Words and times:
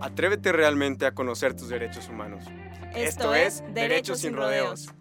Atrévete 0.00 0.52
realmente 0.52 1.06
a 1.06 1.14
conocer 1.14 1.54
tus 1.54 1.70
derechos 1.70 2.08
humanos. 2.08 2.44
Esto, 2.94 3.34
es 3.34 3.64
Derechos 3.74 4.20
sin 4.20 4.32
Rodeos. 4.32 4.94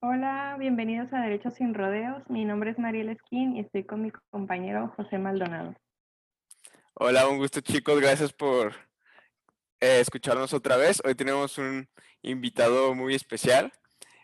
Hola, 0.00 0.56
bienvenidos 0.58 1.12
a 1.12 1.20
Derechos 1.20 1.54
sin 1.54 1.74
Rodeos. 1.74 2.22
Mi 2.30 2.46
nombre 2.46 2.70
es 2.70 2.78
Mariel 2.78 3.10
Esquín 3.10 3.56
y 3.56 3.60
estoy 3.60 3.84
con 3.84 4.00
mi 4.00 4.10
compañero 4.30 4.92
José 4.96 5.18
Maldonado. 5.18 5.74
Hola, 6.94 7.28
un 7.28 7.36
gusto 7.36 7.60
chicos, 7.60 8.00
gracias 8.00 8.32
por 8.32 8.72
eh, 9.80 10.00
escucharnos 10.00 10.54
otra 10.54 10.78
vez. 10.78 11.02
Hoy 11.04 11.14
tenemos 11.14 11.58
un 11.58 11.86
invitado 12.22 12.94
muy 12.94 13.14
especial. 13.14 13.70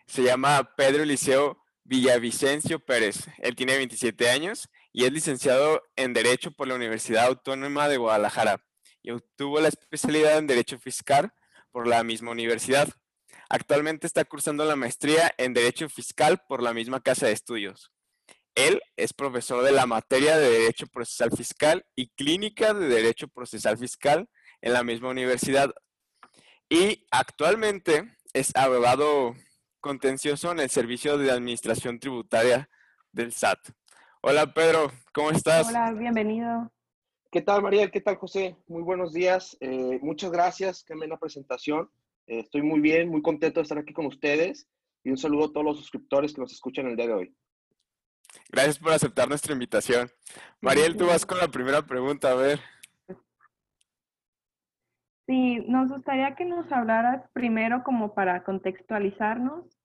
Se 0.07 0.23
llama 0.23 0.71
Pedro 0.75 1.03
Eliseo 1.03 1.63
Villavicencio 1.83 2.79
Pérez. 2.79 3.27
Él 3.37 3.55
tiene 3.55 3.77
27 3.77 4.27
años 4.27 4.69
y 4.97 5.05
es 5.05 5.13
licenciado 5.13 5.83
en 5.95 6.11
Derecho 6.13 6.49
por 6.49 6.67
la 6.67 6.73
Universidad 6.73 7.27
Autónoma 7.27 7.87
de 7.87 7.97
Guadalajara 7.97 8.65
y 9.03 9.11
obtuvo 9.11 9.59
la 9.59 9.67
especialidad 9.67 10.39
en 10.39 10.47
Derecho 10.47 10.79
Fiscal 10.79 11.31
por 11.71 11.85
la 11.85 12.03
misma 12.03 12.31
universidad. 12.31 12.89
Actualmente 13.47 14.07
está 14.07 14.25
cursando 14.25 14.65
la 14.65 14.75
maestría 14.75 15.31
en 15.37 15.53
Derecho 15.53 15.87
Fiscal 15.87 16.41
por 16.49 16.63
la 16.63 16.73
misma 16.73 16.99
casa 16.99 17.27
de 17.27 17.33
estudios. 17.33 17.91
Él 18.55 18.81
es 18.95 19.13
profesor 19.13 19.63
de 19.63 19.71
la 19.71 19.85
materia 19.85 20.35
de 20.35 20.49
Derecho 20.49 20.87
Procesal 20.87 21.29
Fiscal 21.29 21.85
y 21.95 22.09
Clínica 22.15 22.73
de 22.73 22.87
Derecho 22.87 23.27
Procesal 23.27 23.77
Fiscal 23.77 24.27
en 24.61 24.73
la 24.73 24.83
misma 24.83 25.09
universidad. 25.09 25.75
Y 26.69 27.05
actualmente 27.11 28.17
es 28.33 28.51
abogado 28.55 29.35
contencioso 29.79 30.51
en 30.53 30.59
el 30.59 30.71
Servicio 30.71 31.19
de 31.19 31.29
Administración 31.29 31.99
Tributaria 31.99 32.67
del 33.11 33.31
SAT. 33.31 33.59
Hola 34.21 34.51
Pedro, 34.51 34.91
¿cómo 35.13 35.29
estás? 35.29 35.67
Hola, 35.69 35.91
bienvenido. 35.91 36.71
¿Qué 37.31 37.41
tal 37.41 37.61
María? 37.61 37.91
¿Qué 37.91 38.01
tal 38.01 38.15
José? 38.15 38.55
Muy 38.67 38.81
buenos 38.81 39.13
días. 39.13 39.55
Eh, 39.59 39.99
muchas 40.01 40.31
gracias, 40.31 40.83
qué 40.83 40.95
la 40.95 41.17
presentación. 41.17 41.87
Eh, 42.25 42.39
estoy 42.39 42.63
muy 42.63 42.79
bien, 42.79 43.09
muy 43.09 43.21
contento 43.21 43.59
de 43.59 43.63
estar 43.63 43.77
aquí 43.77 43.93
con 43.93 44.07
ustedes 44.07 44.67
y 45.03 45.11
un 45.11 45.17
saludo 45.17 45.45
a 45.45 45.53
todos 45.53 45.65
los 45.65 45.77
suscriptores 45.77 46.33
que 46.33 46.41
nos 46.41 46.51
escuchan 46.51 46.87
el 46.87 46.95
día 46.95 47.07
de 47.07 47.13
hoy. 47.13 47.35
Gracias 48.49 48.79
por 48.79 48.91
aceptar 48.91 49.29
nuestra 49.29 49.53
invitación. 49.53 50.09
Mariel, 50.61 50.97
tú 50.97 51.05
vas 51.05 51.25
con 51.25 51.37
la 51.37 51.47
primera 51.47 51.83
pregunta, 51.83 52.31
a 52.31 52.35
ver. 52.35 52.59
Sí, 55.27 55.59
nos 55.67 55.89
gustaría 55.89 56.35
que 56.35 56.45
nos 56.45 56.71
hablaras 56.71 57.29
primero 57.33 57.83
como 57.83 58.15
para 58.15 58.43
contextualizarnos 58.43 59.76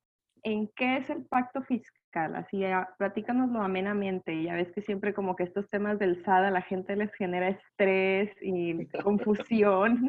en 0.43 0.67
qué 0.75 0.97
es 0.97 1.09
el 1.09 1.25
pacto 1.25 1.61
fiscal 1.63 2.03
Así, 2.13 2.63
ah, 2.63 2.87
platícanoslo 2.97 3.61
amenamente. 3.61 4.43
Ya 4.43 4.53
ves 4.53 4.71
que 4.71 4.81
siempre 4.81 5.13
como 5.13 5.35
que 5.35 5.43
estos 5.43 5.67
temas 5.69 5.97
del 5.97 6.23
SAD 6.23 6.45
a 6.45 6.51
la 6.51 6.61
gente 6.61 6.95
les 6.95 7.13
genera 7.15 7.49
estrés 7.49 8.29
y 8.41 8.85
confusión. 9.03 10.07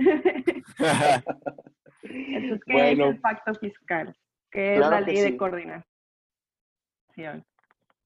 Entonces, 2.04 2.60
¿qué 2.66 2.92
es 2.92 2.98
el 2.98 3.20
pacto 3.20 3.54
fiscal? 3.54 4.14
¿Qué 4.50 4.74
es 4.74 4.80
la 4.80 5.00
ley 5.00 5.20
de 5.20 5.36
coordinación? 5.36 5.84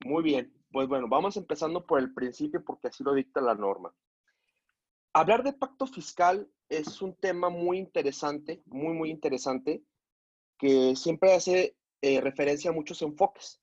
Muy 0.04 0.22
bien. 0.22 0.52
Pues 0.70 0.86
bueno, 0.86 1.08
vamos 1.08 1.36
empezando 1.36 1.84
por 1.84 1.98
el 1.98 2.14
principio 2.14 2.62
porque 2.64 2.88
así 2.88 3.02
lo 3.02 3.14
dicta 3.14 3.40
la 3.40 3.54
norma. 3.54 3.92
Hablar 5.12 5.42
de 5.42 5.54
pacto 5.54 5.86
fiscal 5.86 6.48
es 6.68 7.02
un 7.02 7.16
tema 7.16 7.48
muy 7.48 7.78
interesante, 7.78 8.62
muy, 8.66 8.94
muy 8.94 9.10
interesante, 9.10 9.82
que 10.58 10.94
siempre 10.94 11.34
hace 11.34 11.74
eh, 12.00 12.20
referencia 12.20 12.70
a 12.70 12.74
muchos 12.74 13.02
enfoques. 13.02 13.60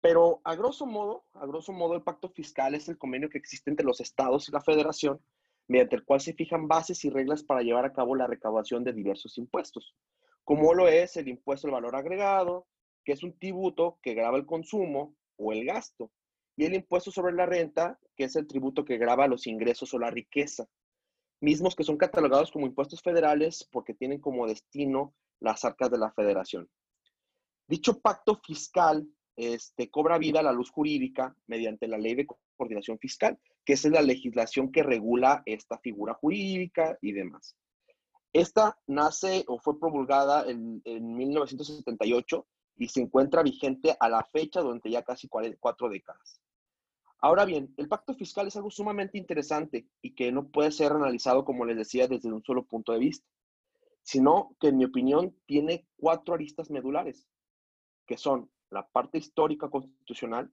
Pero 0.00 0.40
a 0.44 0.54
grosso 0.54 0.86
modo, 0.86 1.24
a 1.34 1.46
grosso 1.46 1.72
modo, 1.72 1.94
el 1.94 2.02
pacto 2.02 2.30
fiscal 2.30 2.74
es 2.74 2.88
el 2.88 2.96
convenio 2.96 3.28
que 3.28 3.38
existe 3.38 3.70
entre 3.70 3.84
los 3.84 4.00
estados 4.00 4.48
y 4.48 4.52
la 4.52 4.62
federación, 4.62 5.20
mediante 5.68 5.96
el 5.96 6.04
cual 6.04 6.20
se 6.20 6.32
fijan 6.32 6.68
bases 6.68 7.04
y 7.04 7.10
reglas 7.10 7.44
para 7.44 7.62
llevar 7.62 7.84
a 7.84 7.92
cabo 7.92 8.16
la 8.16 8.26
recaudación 8.26 8.82
de 8.82 8.92
diversos 8.92 9.36
impuestos, 9.38 9.94
como 10.42 10.74
lo 10.74 10.88
es 10.88 11.16
el 11.16 11.28
impuesto 11.28 11.68
al 11.68 11.74
valor 11.74 11.96
agregado, 11.96 12.66
que 13.04 13.12
es 13.12 13.22
un 13.22 13.38
tributo 13.38 13.98
que 14.02 14.14
graba 14.14 14.36
el 14.38 14.46
consumo 14.46 15.14
o 15.36 15.52
el 15.52 15.64
gasto, 15.64 16.10
y 16.56 16.64
el 16.64 16.74
impuesto 16.74 17.10
sobre 17.10 17.34
la 17.34 17.46
renta, 17.46 17.98
que 18.16 18.24
es 18.24 18.36
el 18.36 18.46
tributo 18.46 18.84
que 18.84 18.98
graba 18.98 19.28
los 19.28 19.46
ingresos 19.46 19.94
o 19.94 19.98
la 19.98 20.10
riqueza, 20.10 20.68
mismos 21.40 21.74
que 21.74 21.84
son 21.84 21.96
catalogados 21.96 22.50
como 22.50 22.66
impuestos 22.66 23.02
federales 23.02 23.68
porque 23.70 23.94
tienen 23.94 24.20
como 24.20 24.46
destino 24.46 25.14
las 25.40 25.64
arcas 25.64 25.90
de 25.90 25.98
la 25.98 26.12
federación. 26.12 26.68
Dicho 27.70 28.00
pacto 28.00 28.40
fiscal 28.44 29.06
este, 29.36 29.92
cobra 29.92 30.18
vida 30.18 30.40
a 30.40 30.42
la 30.42 30.50
luz 30.50 30.72
jurídica 30.72 31.36
mediante 31.46 31.86
la 31.86 31.98
ley 31.98 32.16
de 32.16 32.26
coordinación 32.56 32.98
fiscal, 32.98 33.38
que 33.64 33.74
es 33.74 33.84
la 33.84 34.02
legislación 34.02 34.72
que 34.72 34.82
regula 34.82 35.44
esta 35.46 35.78
figura 35.78 36.14
jurídica 36.14 36.98
y 37.00 37.12
demás. 37.12 37.56
Esta 38.32 38.76
nace 38.88 39.44
o 39.46 39.60
fue 39.60 39.78
promulgada 39.78 40.50
en, 40.50 40.82
1978 40.84 42.44
y 42.76 42.88
se 42.88 43.02
encuentra 43.02 43.44
vigente 43.44 43.96
a 44.00 44.08
la 44.08 44.24
fecha 44.24 44.62
durante 44.62 44.90
ya 44.90 45.04
casi 45.04 45.28
cuatro 45.28 45.88
décadas. 45.88 46.40
Ahora 47.20 47.44
bien, 47.44 47.72
el 47.76 47.86
pacto 47.86 48.14
fiscal 48.14 48.48
es 48.48 48.56
algo 48.56 48.72
sumamente 48.72 49.16
interesante 49.16 49.86
y 50.02 50.16
que 50.16 50.32
no 50.32 50.48
puede 50.48 50.72
ser 50.72 50.90
analizado, 50.90 51.44
como 51.44 51.64
les 51.64 51.76
decía, 51.76 52.08
desde 52.08 52.32
un 52.32 52.42
solo 52.42 52.66
punto 52.66 52.90
de 52.90 52.98
vista, 52.98 53.28
sino 54.02 54.56
que 54.58 54.68
en 54.68 54.78
mi 54.78 54.86
opinión 54.86 55.36
tiene 55.46 55.86
cuatro 55.96 56.34
aristas 56.34 56.68
medulares, 56.68 57.29
que 58.10 58.16
son 58.16 58.50
la 58.70 58.88
parte 58.88 59.18
histórica 59.18 59.70
constitucional, 59.70 60.52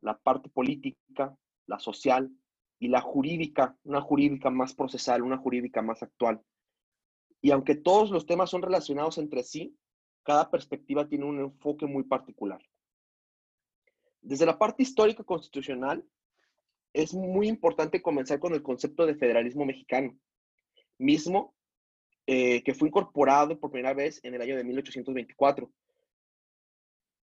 la 0.00 0.16
parte 0.16 0.48
política, 0.48 1.36
la 1.66 1.80
social 1.80 2.30
y 2.78 2.86
la 2.86 3.00
jurídica, 3.00 3.76
una 3.82 4.00
jurídica 4.00 4.48
más 4.48 4.74
procesal, 4.74 5.24
una 5.24 5.38
jurídica 5.38 5.82
más 5.82 6.04
actual. 6.04 6.40
Y 7.40 7.50
aunque 7.50 7.74
todos 7.74 8.12
los 8.12 8.26
temas 8.26 8.50
son 8.50 8.62
relacionados 8.62 9.18
entre 9.18 9.42
sí, 9.42 9.76
cada 10.22 10.52
perspectiva 10.52 11.08
tiene 11.08 11.24
un 11.24 11.40
enfoque 11.40 11.86
muy 11.86 12.04
particular. 12.04 12.64
Desde 14.20 14.46
la 14.46 14.56
parte 14.56 14.84
histórica 14.84 15.24
constitucional, 15.24 16.06
es 16.92 17.12
muy 17.12 17.48
importante 17.48 18.00
comenzar 18.00 18.38
con 18.38 18.54
el 18.54 18.62
concepto 18.62 19.04
de 19.04 19.16
federalismo 19.16 19.64
mexicano, 19.64 20.16
mismo 20.96 21.56
eh, 22.28 22.62
que 22.62 22.74
fue 22.74 22.86
incorporado 22.86 23.58
por 23.58 23.72
primera 23.72 23.94
vez 23.94 24.20
en 24.22 24.34
el 24.34 24.42
año 24.42 24.56
de 24.56 24.62
1824 24.62 25.72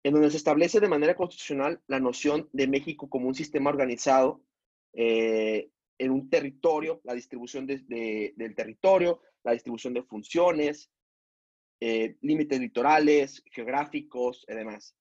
en 0.05 0.13
donde 0.13 0.29
se 0.29 0.38
establece 0.38 0.79
de 0.79 0.88
manera 0.88 1.16
constitucional 1.16 1.81
la 1.88 1.99
noción 1.99 2.47
de 2.53 2.67
México 2.67 3.09
como 3.09 3.27
un 3.27 3.33
sistema 3.33 3.71
organizado 3.71 4.39
eh, 4.93 5.71
en 5.97 6.11
un 6.11 6.29
territorio, 6.29 7.01
la 7.03 7.16
distribución 7.16 7.66
del 7.66 7.88
territorio, 8.55 9.21
la 9.43 9.53
distribución 9.53 9.95
de 9.95 10.03
funciones, 10.03 10.91
eh, 11.79 12.17
límites 12.21 12.59
litorales, 12.59 13.43
geográficos 13.47 14.45
y 14.47 14.53
demás. 14.53 14.95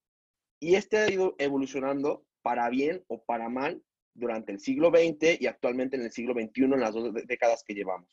Y 0.59 0.75
este 0.75 0.97
ha 0.97 1.12
ido 1.12 1.34
evolucionando 1.36 2.25
para 2.41 2.71
bien 2.71 3.04
o 3.09 3.22
para 3.22 3.50
mal 3.50 3.82
durante 4.15 4.53
el 4.53 4.59
siglo 4.59 4.88
XX 4.88 5.38
y 5.38 5.47
actualmente 5.47 5.97
en 5.97 6.03
el 6.04 6.12
siglo 6.12 6.32
XXI, 6.32 6.62
en 6.62 6.81
las 6.81 6.94
dos 6.94 7.12
décadas 7.26 7.62
que 7.62 7.75
llevamos. 7.75 8.09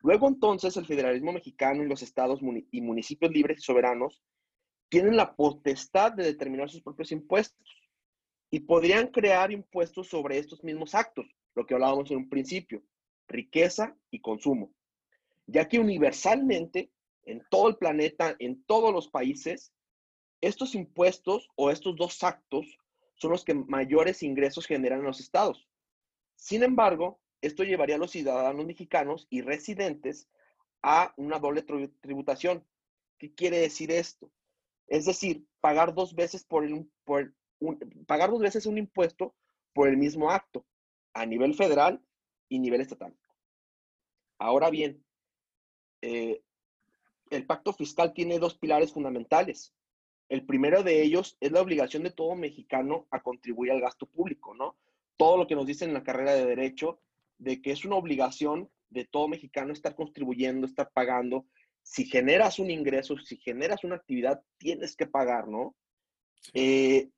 Luego 0.00 0.26
entonces 0.26 0.76
el 0.76 0.86
federalismo 0.86 1.32
mexicano 1.32 1.84
y 1.84 1.88
los 1.88 2.02
estados 2.02 2.40
y 2.72 2.80
municipios 2.80 3.30
libres 3.30 3.58
y 3.60 3.62
soberanos 3.62 4.20
tienen 4.88 5.16
la 5.16 5.34
potestad 5.34 6.12
de 6.12 6.24
determinar 6.24 6.70
sus 6.70 6.82
propios 6.82 7.12
impuestos 7.12 7.66
y 8.50 8.60
podrían 8.60 9.08
crear 9.08 9.50
impuestos 9.50 10.08
sobre 10.08 10.38
estos 10.38 10.62
mismos 10.62 10.94
actos, 10.94 11.26
lo 11.54 11.66
que 11.66 11.74
hablábamos 11.74 12.10
en 12.10 12.18
un 12.18 12.28
principio, 12.28 12.82
riqueza 13.28 13.96
y 14.10 14.20
consumo, 14.20 14.72
ya 15.46 15.68
que 15.68 15.80
universalmente 15.80 16.90
en 17.24 17.42
todo 17.50 17.68
el 17.68 17.76
planeta, 17.76 18.36
en 18.38 18.62
todos 18.64 18.92
los 18.92 19.08
países, 19.08 19.72
estos 20.40 20.74
impuestos 20.74 21.48
o 21.56 21.70
estos 21.70 21.96
dos 21.96 22.22
actos 22.22 22.78
son 23.16 23.32
los 23.32 23.44
que 23.44 23.54
mayores 23.54 24.22
ingresos 24.22 24.66
generan 24.66 25.00
en 25.00 25.06
los 25.06 25.20
estados. 25.20 25.66
Sin 26.36 26.62
embargo, 26.62 27.18
esto 27.40 27.64
llevaría 27.64 27.96
a 27.96 27.98
los 27.98 28.12
ciudadanos 28.12 28.66
mexicanos 28.66 29.26
y 29.30 29.40
residentes 29.40 30.28
a 30.82 31.12
una 31.16 31.38
doble 31.38 31.62
tributación. 31.62 32.64
¿Qué 33.18 33.34
quiere 33.34 33.58
decir 33.58 33.90
esto? 33.90 34.30
Es 34.86 35.04
decir, 35.04 35.46
pagar 35.60 35.94
dos 35.94 36.14
veces 36.14 36.44
por, 36.44 36.64
un 36.64 36.90
impuesto 38.78 39.34
por 39.72 39.88
el 39.88 39.96
mismo 39.96 40.30
acto 40.30 40.64
a 41.12 41.26
nivel 41.26 41.54
federal 41.54 42.02
y 42.48 42.58
nivel 42.58 42.80
estatal. 42.80 43.16
Ahora 44.38 44.70
bien, 44.70 45.04
eh, 46.02 46.42
el 47.30 47.46
pacto 47.46 47.72
fiscal 47.72 48.12
tiene 48.12 48.38
dos 48.38 48.56
pilares 48.56 48.92
fundamentales. 48.92 49.74
El 50.28 50.44
primero 50.44 50.82
de 50.82 51.02
ellos 51.02 51.36
es 51.40 51.52
la 51.52 51.62
obligación 51.62 52.02
de 52.02 52.10
todo 52.10 52.34
mexicano 52.34 53.06
a 53.10 53.22
contribuir 53.22 53.72
al 53.72 53.80
gasto 53.80 54.06
público, 54.06 54.54
¿no? 54.54 54.76
Todo 55.16 55.36
lo 55.36 55.46
que 55.46 55.54
nos 55.54 55.66
dicen 55.66 55.88
en 55.88 55.94
la 55.94 56.04
carrera 56.04 56.34
de 56.34 56.44
derecho, 56.44 57.00
de 57.38 57.62
que 57.62 57.70
es 57.72 57.84
una 57.84 57.96
obligación 57.96 58.70
de 58.90 59.04
todo 59.04 59.28
mexicano 59.28 59.72
estar 59.72 59.94
contribuyendo, 59.94 60.66
estar 60.66 60.90
pagando. 60.92 61.46
Si 61.86 62.04
generas 62.04 62.58
un 62.58 62.68
ingreso, 62.68 63.16
si 63.16 63.36
generas 63.36 63.84
una 63.84 63.94
actividad, 63.94 64.42
tienes 64.58 64.96
que 64.96 65.06
pagar, 65.06 65.46
¿no? 65.46 65.76
Eh, 66.52 67.10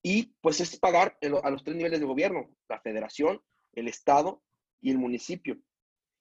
y 0.00 0.32
pues 0.40 0.60
es 0.60 0.78
pagar 0.78 1.18
a 1.42 1.50
los 1.50 1.64
tres 1.64 1.76
niveles 1.76 1.98
de 1.98 2.06
gobierno, 2.06 2.48
la 2.68 2.80
federación, 2.80 3.42
el 3.72 3.88
estado 3.88 4.44
y 4.80 4.92
el 4.92 4.98
municipio. 4.98 5.58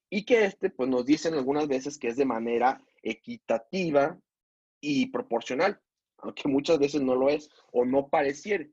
Y 0.10 0.26
que 0.26 0.46
este, 0.46 0.72
pues 0.72 0.90
nos 0.90 1.06
dicen 1.06 1.36
algunas 1.36 1.68
veces 1.68 2.00
que 2.00 2.08
es 2.08 2.18
de 2.18 2.26
manera 2.26 2.82
equitativa 3.04 4.20
y 4.82 5.06
proporcional, 5.12 5.80
aunque 6.18 6.50
muchas 6.50 6.80
veces 6.80 7.02
no 7.02 7.14
lo 7.14 7.30
es 7.30 7.52
o 7.72 7.86
no 7.86 8.10
pareciera. 8.10 8.66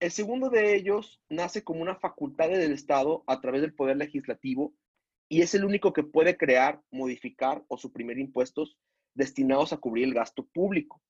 El 0.00 0.10
segundo 0.10 0.50
de 0.50 0.74
ellos 0.74 1.22
nace 1.28 1.62
como 1.62 1.80
una 1.80 1.94
facultad 1.94 2.48
del 2.48 2.72
Estado 2.72 3.22
a 3.28 3.40
través 3.40 3.60
del 3.60 3.74
Poder 3.74 3.98
Legislativo 3.98 4.74
y 5.28 5.42
es 5.42 5.54
el 5.54 5.64
único 5.64 5.92
que 5.92 6.02
puede 6.02 6.36
crear, 6.36 6.82
modificar 6.90 7.62
o 7.68 7.76
suprimir 7.76 8.18
impuestos 8.18 8.78
destinados 9.14 9.72
a 9.72 9.76
cubrir 9.76 10.04
el 10.04 10.14
gasto 10.14 10.46
público. 10.46 11.02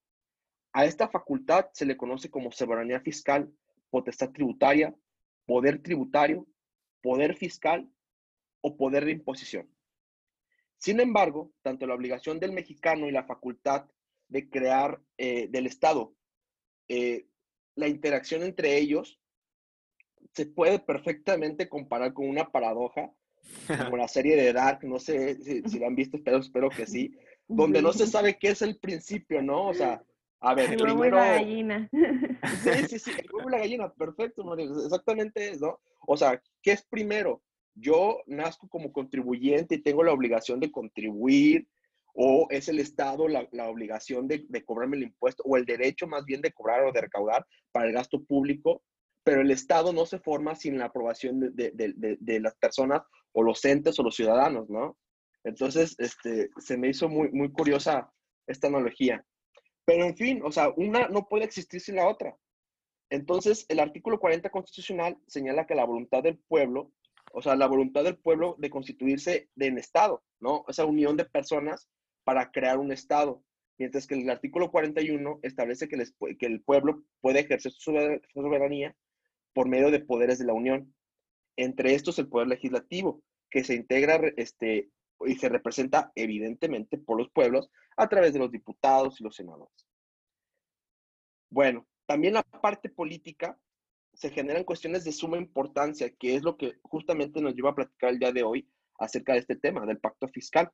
A 0.72 0.84
esta 0.84 1.08
facultad 1.08 1.66
se 1.72 1.86
le 1.86 1.96
conoce 1.96 2.30
como 2.30 2.52
soberanía 2.52 3.00
fiscal, 3.00 3.52
potestad 3.90 4.30
tributaria, 4.30 4.94
poder 5.46 5.82
tributario, 5.82 6.46
poder 7.02 7.36
fiscal 7.36 7.88
o 8.60 8.76
poder 8.76 9.04
de 9.04 9.12
imposición. 9.12 9.68
Sin 10.78 11.00
embargo, 11.00 11.52
tanto 11.62 11.86
la 11.86 11.94
obligación 11.94 12.38
del 12.38 12.52
mexicano 12.52 13.08
y 13.08 13.12
la 13.12 13.24
facultad 13.24 13.88
de 14.28 14.48
crear 14.48 15.00
eh, 15.16 15.48
del 15.48 15.66
Estado, 15.66 16.14
eh, 16.88 17.26
la 17.74 17.88
interacción 17.88 18.42
entre 18.42 18.76
ellos 18.78 19.20
se 20.34 20.46
puede 20.46 20.78
perfectamente 20.78 21.68
comparar 21.68 22.12
con 22.12 22.28
una 22.28 22.50
paradoja, 22.50 23.12
como 23.66 23.96
la 23.96 24.08
serie 24.08 24.36
de 24.36 24.52
Dark, 24.52 24.80
no 24.84 24.98
sé 24.98 25.36
si, 25.42 25.62
si 25.62 25.78
la 25.78 25.86
han 25.86 25.96
visto, 25.96 26.18
pero 26.24 26.38
espero 26.38 26.70
que 26.70 26.86
sí, 26.86 27.14
donde 27.46 27.80
no 27.82 27.92
se 27.92 28.06
sabe 28.06 28.38
qué 28.38 28.48
es 28.50 28.62
el 28.62 28.78
principio, 28.78 29.42
¿no? 29.42 29.68
O 29.68 29.74
sea, 29.74 30.02
a 30.40 30.54
ver, 30.54 30.70
el 30.72 30.76
primero... 30.76 31.16
y 31.16 31.20
la 31.20 31.32
gallina. 31.32 31.88
Sí, 32.62 32.70
sí, 32.88 32.98
sí, 32.98 33.10
el 33.10 33.26
huevo 33.32 33.48
y 33.48 33.52
la 33.52 33.58
gallina, 33.58 33.92
perfecto, 33.92 34.44
María, 34.44 34.66
exactamente 34.66 35.50
eso. 35.50 35.80
O 36.06 36.16
sea, 36.16 36.40
¿qué 36.62 36.72
es 36.72 36.84
primero? 36.84 37.42
Yo 37.74 38.20
nazco 38.26 38.68
como 38.68 38.92
contribuyente 38.92 39.76
y 39.76 39.82
tengo 39.82 40.04
la 40.04 40.12
obligación 40.12 40.60
de 40.60 40.70
contribuir, 40.70 41.66
o 42.14 42.46
es 42.50 42.68
el 42.68 42.80
Estado 42.80 43.28
la, 43.28 43.48
la 43.52 43.68
obligación 43.68 44.26
de, 44.26 44.44
de, 44.48 44.64
cobrarme 44.64 44.96
el 44.96 45.04
impuesto, 45.04 45.42
o 45.44 45.56
el 45.56 45.64
derecho 45.64 46.06
más 46.06 46.24
bien 46.24 46.40
de 46.40 46.52
cobrar 46.52 46.84
o 46.84 46.92
de 46.92 47.00
recaudar 47.00 47.46
para 47.72 47.86
el 47.86 47.92
gasto 47.92 48.22
público, 48.24 48.82
pero 49.22 49.40
el 49.40 49.50
Estado 49.50 49.92
no 49.92 50.06
se 50.06 50.18
forma 50.18 50.54
sin 50.54 50.78
la 50.78 50.86
aprobación 50.86 51.54
de, 51.54 51.70
de, 51.72 52.16
de 52.18 52.40
las 52.40 52.56
personas 52.56 53.02
o 53.38 53.42
los 53.44 53.64
entes 53.64 53.96
o 54.00 54.02
los 54.02 54.16
ciudadanos, 54.16 54.68
¿no? 54.68 54.98
Entonces, 55.44 55.94
este, 55.98 56.50
se 56.58 56.76
me 56.76 56.88
hizo 56.88 57.08
muy, 57.08 57.30
muy 57.30 57.52
curiosa 57.52 58.12
esta 58.48 58.66
analogía. 58.66 59.24
Pero 59.84 60.04
en 60.04 60.16
fin, 60.16 60.42
o 60.44 60.50
sea, 60.50 60.70
una 60.76 61.08
no 61.08 61.28
puede 61.28 61.44
existir 61.44 61.80
sin 61.80 61.94
la 61.94 62.08
otra. 62.08 62.36
Entonces, 63.10 63.64
el 63.68 63.78
artículo 63.78 64.18
40 64.18 64.50
constitucional 64.50 65.16
señala 65.28 65.66
que 65.68 65.76
la 65.76 65.84
voluntad 65.84 66.24
del 66.24 66.38
pueblo, 66.48 66.92
o 67.32 67.40
sea, 67.40 67.54
la 67.54 67.68
voluntad 67.68 68.02
del 68.02 68.18
pueblo 68.18 68.56
de 68.58 68.70
constituirse 68.70 69.48
en 69.56 69.78
Estado, 69.78 70.24
¿no? 70.40 70.64
Esa 70.66 70.84
unión 70.84 71.16
de 71.16 71.24
personas 71.24 71.88
para 72.24 72.50
crear 72.50 72.78
un 72.78 72.90
Estado. 72.90 73.44
Mientras 73.78 74.08
que 74.08 74.16
el 74.16 74.28
artículo 74.28 74.72
41 74.72 75.38
establece 75.44 75.86
que, 75.86 75.96
el 76.40 76.62
pueblo 76.62 77.04
puede 77.20 77.40
ejercer 77.40 77.70
su 77.70 77.92
soberanía 78.34 78.96
por 79.54 79.68
medio 79.68 79.92
de 79.92 80.00
poderes 80.00 80.40
de 80.40 80.46
la 80.46 80.54
Unión. 80.54 80.92
Entre 81.56 81.94
estos, 81.94 82.18
el 82.18 82.28
poder 82.28 82.48
legislativo, 82.48 83.22
que 83.50 83.64
se 83.64 83.74
integra 83.74 84.20
este, 84.36 84.90
y 85.26 85.34
se 85.36 85.48
representa 85.48 86.12
evidentemente 86.14 86.98
por 86.98 87.18
los 87.18 87.30
pueblos 87.30 87.70
a 87.96 88.08
través 88.08 88.32
de 88.32 88.38
los 88.38 88.50
diputados 88.50 89.20
y 89.20 89.24
los 89.24 89.36
senadores. 89.36 89.86
Bueno, 91.50 91.86
también 92.06 92.34
la 92.34 92.42
parte 92.42 92.88
política 92.88 93.58
se 94.14 94.30
generan 94.30 94.64
cuestiones 94.64 95.04
de 95.04 95.12
suma 95.12 95.36
importancia, 95.36 96.10
que 96.10 96.34
es 96.34 96.42
lo 96.42 96.56
que 96.56 96.78
justamente 96.82 97.40
nos 97.40 97.54
lleva 97.54 97.70
a 97.70 97.74
platicar 97.74 98.10
el 98.10 98.18
día 98.18 98.32
de 98.32 98.42
hoy 98.42 98.68
acerca 98.98 99.32
de 99.32 99.40
este 99.40 99.56
tema, 99.56 99.86
del 99.86 100.00
pacto 100.00 100.28
fiscal. 100.28 100.70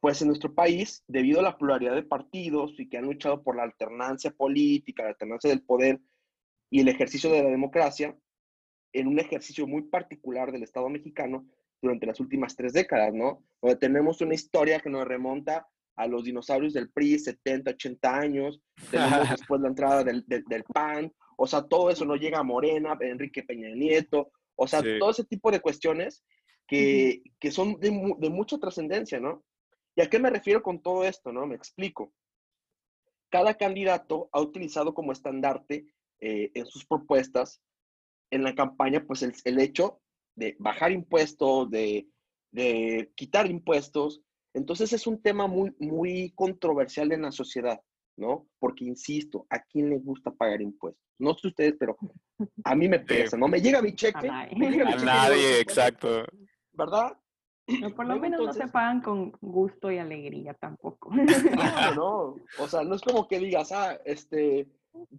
Pues 0.00 0.20
en 0.22 0.28
nuestro 0.28 0.54
país, 0.54 1.02
debido 1.08 1.40
a 1.40 1.42
la 1.42 1.56
pluralidad 1.56 1.94
de 1.94 2.02
partidos 2.02 2.78
y 2.78 2.88
que 2.88 2.98
han 2.98 3.06
luchado 3.06 3.42
por 3.42 3.56
la 3.56 3.62
alternancia 3.62 4.30
política, 4.30 5.02
la 5.02 5.10
alternancia 5.10 5.50
del 5.50 5.62
poder 5.62 6.00
y 6.70 6.80
el 6.80 6.88
ejercicio 6.88 7.30
de 7.30 7.42
la 7.42 7.50
democracia, 7.50 8.16
en 8.92 9.08
un 9.08 9.18
ejercicio 9.18 9.66
muy 9.66 9.82
particular 9.82 10.52
del 10.52 10.62
Estado 10.62 10.88
mexicano, 10.88 11.46
durante 11.84 12.06
las 12.06 12.18
últimas 12.18 12.56
tres 12.56 12.72
décadas, 12.72 13.12
¿no? 13.14 13.44
Donde 13.60 13.76
tenemos 13.76 14.20
una 14.20 14.34
historia 14.34 14.80
que 14.80 14.90
nos 14.90 15.06
remonta 15.06 15.66
a 15.96 16.06
los 16.06 16.24
dinosaurios 16.24 16.72
del 16.72 16.90
PRI, 16.90 17.18
70, 17.18 17.70
80 17.72 18.16
años, 18.18 18.60
tenemos 18.90 19.30
después 19.48 19.60
la 19.60 19.68
entrada 19.68 20.02
del, 20.02 20.24
del, 20.26 20.42
del, 20.44 20.64
PAN, 20.64 21.12
o 21.36 21.46
sea, 21.46 21.62
todo 21.62 21.90
eso 21.90 22.04
no 22.04 22.16
llega 22.16 22.38
a 22.38 22.42
Morena, 22.42 22.96
Enrique 23.00 23.42
Peña 23.42 23.68
Nieto, 23.68 24.32
o 24.56 24.66
sea, 24.66 24.80
sí. 24.80 24.98
todo 24.98 25.10
ese 25.10 25.24
tipo 25.24 25.50
de 25.50 25.60
cuestiones 25.60 26.24
que, 26.66 27.20
uh 27.22 27.28
-huh. 27.28 27.32
que 27.38 27.50
son 27.50 27.78
de, 27.80 27.90
de 28.18 28.30
mucha 28.30 28.58
trascendencia, 28.58 29.20
¿no? 29.20 29.44
¿Y 29.94 30.02
a 30.02 30.08
qué 30.08 30.18
me 30.18 30.30
refiero 30.30 30.62
con 30.62 30.80
todo 30.80 31.04
esto, 31.04 31.32
no? 31.32 31.46
Me 31.46 31.54
explico. 31.54 32.12
Cada 33.30 33.54
candidato 33.54 34.28
ha 34.32 34.40
utilizado 34.40 34.94
como 34.94 35.12
estandarte 35.12 35.86
eh, 36.20 36.50
en 36.54 36.66
sus 36.66 36.84
propuestas 36.86 37.60
en 38.30 38.42
la 38.42 38.54
campaña, 38.54 39.04
pues 39.06 39.22
el, 39.22 39.34
el 39.44 39.60
hecho 39.60 40.00
de 40.36 40.56
bajar 40.58 40.92
impuestos, 40.92 41.70
de, 41.70 42.08
de, 42.52 43.12
quitar 43.14 43.50
impuestos. 43.50 44.20
Entonces 44.54 44.92
es 44.92 45.06
un 45.06 45.20
tema 45.20 45.46
muy, 45.46 45.74
muy 45.78 46.32
controversial 46.34 47.12
en 47.12 47.22
la 47.22 47.32
sociedad, 47.32 47.80
¿no? 48.16 48.46
Porque, 48.58 48.84
insisto, 48.84 49.46
¿a 49.50 49.60
quién 49.60 49.90
le 49.90 49.98
gusta 49.98 50.30
pagar 50.30 50.62
impuestos? 50.62 51.02
No 51.18 51.34
sé 51.34 51.48
ustedes, 51.48 51.74
pero 51.78 51.96
a 52.64 52.74
mí 52.74 52.88
me 52.88 53.00
pesa, 53.00 53.36
¿no? 53.36 53.48
Me 53.48 53.60
llega 53.60 53.82
mi 53.82 53.94
cheque. 53.94 54.28
A, 54.28 54.48
me 54.56 54.70
llega 54.70 54.84
mi 54.86 54.92
cheque 54.92 55.04
nadie, 55.04 55.60
exacto. 55.60 56.24
¿Verdad? 56.72 57.16
No, 57.66 57.94
por 57.94 58.06
lo 58.06 58.16
menos 58.16 58.40
Entonces, 58.40 58.62
no 58.62 58.66
se 58.66 58.72
pagan 58.72 59.00
con 59.00 59.30
gusto 59.40 59.90
y 59.90 59.98
alegría 59.98 60.54
tampoco. 60.54 61.10
No, 61.94 61.94
no, 61.94 62.36
o 62.58 62.68
sea, 62.68 62.82
no 62.82 62.94
es 62.94 63.00
como 63.00 63.26
que 63.26 63.38
digas, 63.38 63.72
ah, 63.72 63.98
este, 64.04 64.68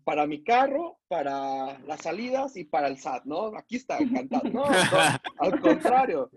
para 0.03 0.25
mi 0.25 0.43
carro, 0.43 0.99
para 1.07 1.79
las 1.79 2.01
salidas 2.01 2.55
y 2.57 2.63
para 2.63 2.87
el 2.87 2.97
SAT, 2.97 3.25
¿no? 3.25 3.47
Aquí 3.57 3.77
está, 3.77 3.97
encantado. 3.97 4.49
No, 4.49 4.63
no, 4.63 4.69
al 5.39 5.59
contrario. 5.59 6.29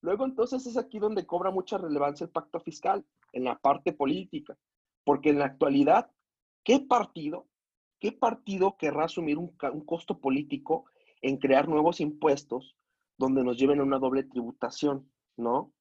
Luego 0.00 0.24
entonces 0.24 0.66
es 0.66 0.76
aquí 0.76 0.98
donde 0.98 1.26
cobra 1.26 1.50
mucha 1.50 1.78
relevancia 1.78 2.24
el 2.24 2.30
pacto 2.30 2.60
fiscal, 2.60 3.04
en 3.32 3.44
la 3.44 3.58
parte 3.58 3.92
política, 3.92 4.56
porque 5.04 5.30
en 5.30 5.38
la 5.38 5.46
actualidad, 5.46 6.10
¿qué 6.64 6.80
partido, 6.80 7.48
qué 7.98 8.12
partido 8.12 8.76
querrá 8.76 9.04
asumir 9.04 9.38
un, 9.38 9.56
un 9.72 9.84
costo 9.84 10.18
político 10.18 10.86
en 11.22 11.38
crear 11.38 11.68
nuevos 11.68 12.00
impuestos 12.00 12.76
donde 13.18 13.42
nos 13.42 13.58
lleven 13.58 13.80
a 13.80 13.84
una 13.84 13.98
doble 13.98 14.22
tributación, 14.24 15.10
¿no? 15.36 15.72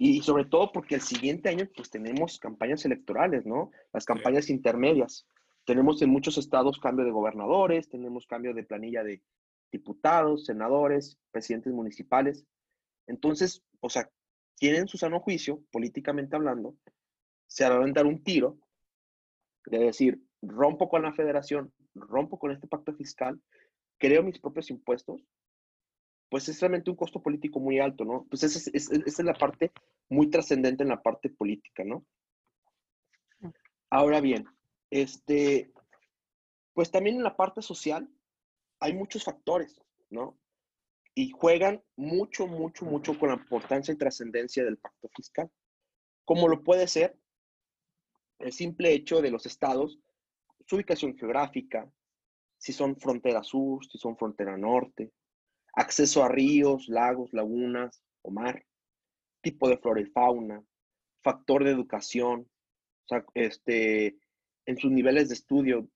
Y 0.00 0.22
sobre 0.22 0.44
todo 0.44 0.70
porque 0.70 0.94
el 0.94 1.00
siguiente 1.00 1.48
año 1.48 1.68
pues 1.74 1.90
tenemos 1.90 2.38
campañas 2.38 2.84
electorales, 2.84 3.44
¿no? 3.44 3.72
Las 3.92 4.04
campañas 4.04 4.46
sí. 4.46 4.52
intermedias. 4.52 5.26
Tenemos 5.64 6.00
en 6.00 6.10
muchos 6.10 6.38
estados 6.38 6.78
cambio 6.78 7.04
de 7.04 7.10
gobernadores, 7.10 7.88
tenemos 7.88 8.26
cambio 8.26 8.54
de 8.54 8.62
planilla 8.62 9.02
de 9.02 9.22
diputados, 9.72 10.46
senadores, 10.46 11.18
presidentes 11.32 11.72
municipales. 11.72 12.46
Entonces, 13.08 13.62
o 13.80 13.90
sea, 13.90 14.08
tienen 14.56 14.86
su 14.86 14.98
sano 14.98 15.20
juicio, 15.20 15.62
políticamente 15.72 16.36
hablando, 16.36 16.76
se 17.48 17.64
harán 17.64 17.92
dar 17.92 18.06
un 18.06 18.22
tiro 18.22 18.58
de 19.66 19.78
decir, 19.78 20.22
rompo 20.42 20.88
con 20.88 21.02
la 21.02 21.12
federación, 21.12 21.72
rompo 21.94 22.38
con 22.38 22.52
este 22.52 22.68
pacto 22.68 22.94
fiscal, 22.94 23.40
creo 23.98 24.22
mis 24.22 24.38
propios 24.38 24.70
impuestos, 24.70 25.22
pues 26.28 26.48
es 26.48 26.60
realmente 26.60 26.90
un 26.90 26.96
costo 26.96 27.22
político 27.22 27.60
muy 27.60 27.78
alto, 27.78 28.04
¿no? 28.04 28.26
Pues 28.28 28.42
esa 28.42 28.70
es, 28.72 29.18
la 29.20 29.34
parte 29.34 29.72
muy 30.08 30.28
trascendente 30.28 30.82
en 30.82 30.90
la 30.90 31.02
parte 31.02 31.30
política, 31.30 31.84
¿no? 31.84 32.04
Ahora 33.90 34.20
bien, 34.20 34.46
este, 34.90 35.72
pues 36.74 36.90
también 36.90 37.16
en 37.16 37.22
la 37.22 37.36
parte 37.36 37.62
social 37.62 38.08
hay 38.80 38.92
muchos 38.92 39.24
factores, 39.24 39.80
¿no? 40.10 40.38
Y 41.14 41.30
juegan 41.30 41.82
mucho, 41.96 42.46
mucho, 42.46 42.84
mucho 42.84 43.18
con 43.18 43.30
la 43.30 43.36
importancia 43.36 43.92
y 43.92 43.98
trascendencia 43.98 44.64
del 44.64 44.78
pacto 44.78 45.08
fiscal. 45.16 45.50
Como 46.24 46.46
lo 46.48 46.62
puede 46.62 46.86
ser 46.86 47.18
el 48.38 48.52
simple 48.52 48.92
hecho 48.92 49.20
de 49.22 49.30
los 49.30 49.46
estados, 49.46 49.98
su 50.66 50.76
ubicación 50.76 51.16
geográfica, 51.16 51.90
si 52.58 52.72
son 52.72 52.96
frontera 52.96 53.42
sur, 53.42 53.84
si 53.86 53.98
son 53.98 54.16
frontera 54.16 54.56
norte, 54.56 55.12
acceso 55.78 56.24
a 56.24 56.28
ríos, 56.28 56.88
lagos, 56.88 57.32
lagunas 57.32 58.02
o 58.22 58.30
mar, 58.32 58.64
tipo 59.40 59.68
de 59.68 59.78
flora 59.78 60.00
y 60.00 60.06
fauna, 60.06 60.62
factor 61.22 61.62
de 61.64 61.70
educación, 61.70 62.48
o 63.04 63.08
sea, 63.08 63.24
este, 63.34 64.18
en 64.66 64.76
sus 64.76 64.90
niveles 64.90 65.28
de 65.28 65.34
estudio. 65.34 65.88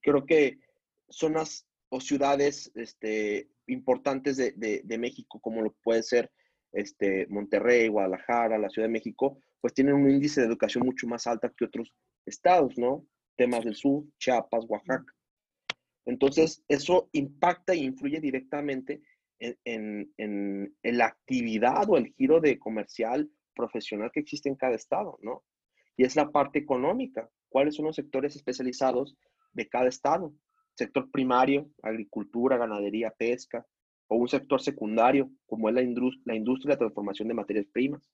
Creo 0.00 0.24
que 0.24 0.60
zonas 1.08 1.66
o 1.88 2.00
ciudades 2.00 2.70
este, 2.76 3.48
importantes 3.66 4.36
de, 4.36 4.52
de, 4.52 4.98
México, 4.98 5.40
como 5.40 5.62
lo 5.62 5.72
puede 5.82 6.04
ser 6.04 6.30
este, 6.72 7.26
Monterrey, 7.28 7.88
Guadalajara, 7.88 8.56
la 8.56 8.70
Ciudad 8.70 8.86
de 8.86 8.92
México, 8.92 9.40
pues 9.60 9.74
tienen 9.74 9.94
un 9.94 10.08
índice 10.08 10.40
de 10.40 10.46
educación 10.46 10.84
mucho 10.86 11.08
más 11.08 11.26
alta 11.26 11.52
que 11.56 11.64
otros 11.64 11.92
estados, 12.24 12.78
¿no? 12.78 13.04
Temas 13.36 13.64
del 13.64 13.74
sur, 13.74 14.04
Chiapas, 14.18 14.64
Oaxaca. 14.68 15.12
Entonces, 16.08 16.64
eso 16.68 17.10
impacta 17.12 17.74
e 17.74 17.84
influye 17.84 18.18
directamente 18.18 19.02
en, 19.38 20.10
en, 20.16 20.72
la 20.82 21.04
actividad 21.04 21.88
o 21.90 21.98
el 21.98 22.14
giro 22.14 22.40
de 22.40 22.58
comercial 22.58 23.30
profesional 23.54 24.10
que 24.10 24.20
existe 24.20 24.48
en 24.48 24.56
cada 24.56 24.74
estado, 24.74 25.18
¿no? 25.20 25.44
Y 25.98 26.04
es 26.04 26.16
la 26.16 26.30
parte 26.30 26.58
económica. 26.58 27.28
¿Cuáles 27.50 27.74
son 27.74 27.84
los 27.84 27.96
sectores 27.96 28.34
especializados 28.36 29.18
de 29.52 29.68
cada 29.68 29.88
estado? 29.88 30.32
Sector 30.74 31.10
primario, 31.10 31.68
agricultura, 31.82 32.56
ganadería, 32.56 33.10
pesca, 33.10 33.66
o 34.06 34.16
un 34.16 34.28
sector 34.28 34.62
secundario, 34.62 35.30
como 35.44 35.68
es 35.68 35.74
la, 35.74 35.82
la 36.24 36.34
industria 36.34 36.74
de 36.74 36.78
transformación 36.78 37.28
de 37.28 37.34
materias 37.34 37.66
primas. 37.70 38.10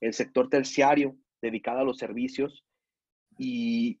El 0.00 0.14
sector 0.14 0.48
terciario, 0.48 1.16
dedicado 1.40 1.78
a 1.78 1.84
los 1.84 1.98
servicios, 1.98 2.64
y 3.38 4.00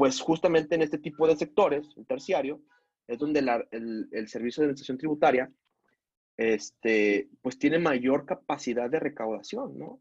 pues 0.00 0.18
justamente 0.18 0.74
en 0.74 0.80
este 0.80 0.96
tipo 0.96 1.28
de 1.28 1.36
sectores, 1.36 1.86
el 1.94 2.06
terciario, 2.06 2.62
es 3.06 3.18
donde 3.18 3.40
el, 3.40 4.08
el, 4.10 4.28
servicio 4.28 4.62
de 4.62 4.68
administración 4.68 4.96
tributaria 4.96 5.52
este, 6.38 7.28
pues 7.42 7.58
tiene 7.58 7.78
mayor 7.78 8.24
capacidad 8.24 8.88
de 8.88 8.98
recaudación, 8.98 9.78
¿no? 9.78 10.00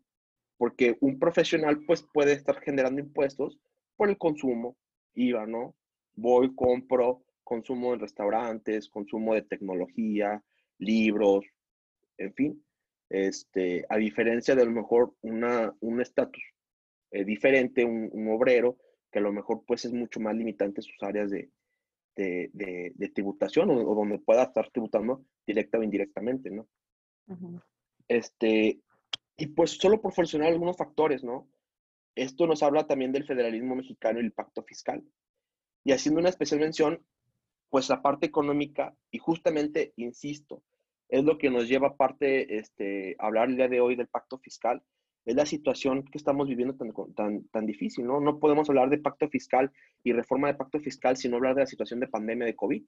Porque 0.55 0.95
un 1.01 1.19
profesional 1.19 1.81
pues 1.85 2.07
puede 2.13 2.31
estar 2.31 2.61
generando 2.61 3.01
impuestos 3.01 3.59
por 3.97 4.07
el 4.07 4.17
consumo, 4.17 4.77
IVA, 5.15 5.45
¿no? 5.45 5.75
Voy, 6.13 6.55
compro, 6.55 7.25
consumo 7.43 7.93
en 7.93 7.99
restaurantes, 7.99 8.87
consumo 8.87 9.33
de 9.33 9.41
tecnología, 9.41 10.41
libros, 10.77 11.45
en 12.17 12.33
fin. 12.35 12.65
Este, 13.09 13.85
a 13.89 13.97
diferencia 13.97 14.55
de 14.55 14.61
a 14.61 14.65
lo 14.65 14.71
mejor 14.71 15.13
una, 15.23 15.75
un 15.81 15.99
estatus 15.99 16.43
eh, 17.11 17.25
diferente, 17.25 17.83
un, 17.83 18.09
un, 18.13 18.29
obrero, 18.29 18.77
que 19.11 19.19
a 19.19 19.21
lo 19.21 19.31
mejor 19.31 19.63
pues 19.65 19.85
es 19.85 19.93
mucho 19.93 20.19
más 20.19 20.35
limitante 20.35 20.81
sus 20.81 21.01
áreas 21.01 21.29
de, 21.29 21.49
de, 22.15 23.11
tributación 23.13 23.69
o, 23.71 23.95
donde 23.95 24.19
pueda 24.19 24.43
estar 24.43 24.69
tributando 24.71 25.23
directa 25.45 25.79
o 25.79 25.83
indirectamente, 25.83 26.51
¿no? 26.51 26.67
Este, 28.07 28.81
y 29.37 29.47
pues 29.47 29.71
solo 29.71 30.01
por 30.01 30.13
funcionar 30.13 30.49
algunos 30.49 30.77
factores, 30.77 31.23
¿no? 31.23 31.47
Esto 32.15 32.47
nos 32.47 32.63
habla 32.63 32.87
también 32.87 33.11
del 33.11 33.25
federalismo 33.25 33.75
mexicano 33.75 34.19
y 34.19 34.25
el 34.25 34.33
pacto 34.33 34.63
fiscal. 34.63 35.03
Y 35.85 35.93
haciendo 35.93 36.19
una 36.19 36.29
especial 36.29 36.59
mención, 36.59 37.05
pues 37.69 37.87
la 37.89 38.01
parte 38.01 38.25
económica, 38.25 38.95
y 39.11 39.19
justamente, 39.19 39.93
insisto, 39.95 40.63
es 41.07 41.23
lo 41.23 41.37
que 41.37 41.49
nos 41.49 41.67
lleva 41.67 41.89
aparte 41.89 42.57
este, 42.57 43.15
a 43.19 43.27
hablar 43.27 43.49
el 43.49 43.55
día 43.55 43.67
de 43.67 43.79
hoy 43.79 43.95
del 43.95 44.07
pacto 44.07 44.37
fiscal, 44.39 44.83
es 45.25 45.35
la 45.35 45.45
situación 45.45 46.03
que 46.05 46.17
estamos 46.17 46.47
viviendo 46.47 46.75
tan, 46.75 46.93
tan, 47.13 47.43
tan 47.45 47.65
difícil, 47.65 48.05
¿no? 48.05 48.19
No 48.19 48.39
podemos 48.39 48.69
hablar 48.69 48.89
de 48.89 48.97
pacto 48.97 49.29
fiscal 49.29 49.71
y 50.03 50.13
reforma 50.13 50.47
de 50.47 50.55
pacto 50.55 50.79
fiscal 50.79 51.17
sin 51.17 51.33
hablar 51.33 51.55
de 51.55 51.61
la 51.61 51.67
situación 51.67 51.99
de 51.99 52.07
pandemia 52.07 52.45
de 52.45 52.55
COVID, 52.55 52.83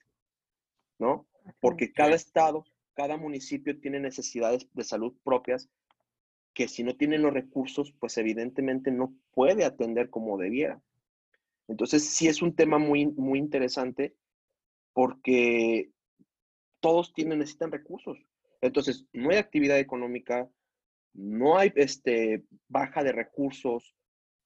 ¿no? 1.00 1.28
Porque 1.60 1.92
cada 1.92 2.16
estado, 2.16 2.66
cada 2.94 3.18
municipio 3.18 3.80
tiene 3.80 4.00
necesidades 4.00 4.68
de 4.74 4.84
salud 4.84 5.14
propias 5.24 5.70
que 6.54 6.68
si 6.68 6.84
no 6.84 6.96
tienen 6.96 7.22
los 7.22 7.34
recursos, 7.34 7.94
pues 8.00 8.18
evidentemente 8.18 8.92
no 8.92 9.14
puede 9.34 9.64
atender 9.64 10.10
como 10.10 10.38
debiera. 10.38 10.82
Entonces, 11.68 12.04
sí 12.04 12.28
es 12.28 12.42
un 12.42 12.56
tema 12.56 12.78
muy, 12.78 13.08
muy 13.08 13.40
interesante 13.40 14.16
porque 14.94 15.92
todos 16.82 17.14
tienen, 17.14 17.40
necesitan 17.40 17.72
recursos. 17.72 18.18
Entonces, 18.60 19.06
no 19.14 19.30
hay 19.30 19.38
actividad 19.38 19.80
económica, 19.80 20.50
no 21.13 21.58
hay 21.58 21.72
este, 21.75 22.46
baja 22.68 23.03
de 23.03 23.12
recursos, 23.12 23.96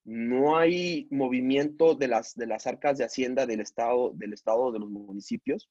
no 0.04 0.56
hay 0.56 1.08
movimiento 1.10 1.96
de 1.96 2.08
las, 2.08 2.38
arcas 2.68 2.98
de 2.98 3.06
hacienda 3.06 3.46
del 3.46 3.60
estado, 3.60 4.12
del 4.14 4.34
estado 4.34 4.72
de 4.72 4.80
los 4.80 4.90
municipios 4.90 5.70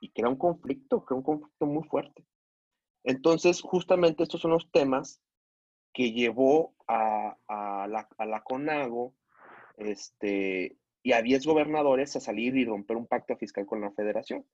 y 0.00 0.10
crea 0.10 0.28
un 0.28 0.36
conflicto, 0.36 1.04
crea 1.04 1.18
un 1.18 1.22
conflicto 1.22 1.66
muy 1.66 1.84
fuerte. 1.84 2.26
Entonces, 3.04 3.60
justamente 3.60 4.22
estos 4.24 4.40
son 4.40 4.50
los 4.50 4.70
temas 4.70 5.20
que 5.92 6.12
llevó 6.12 6.74
a, 6.88 7.36
a, 7.46 7.86
la, 7.86 8.08
a 8.18 8.26
la, 8.26 8.42
CONAGO 8.42 9.14
este, 9.76 10.78
y 11.02 11.12
a 11.12 11.22
10 11.22 11.46
gobernadores 11.46 12.16
a 12.16 12.20
salir 12.20 12.56
y 12.56 12.64
romper 12.64 12.96
un 12.96 13.06
pacto 13.06 13.36
fiscal 13.36 13.66
con 13.66 13.80
la 13.80 13.92
federación, 13.92 14.44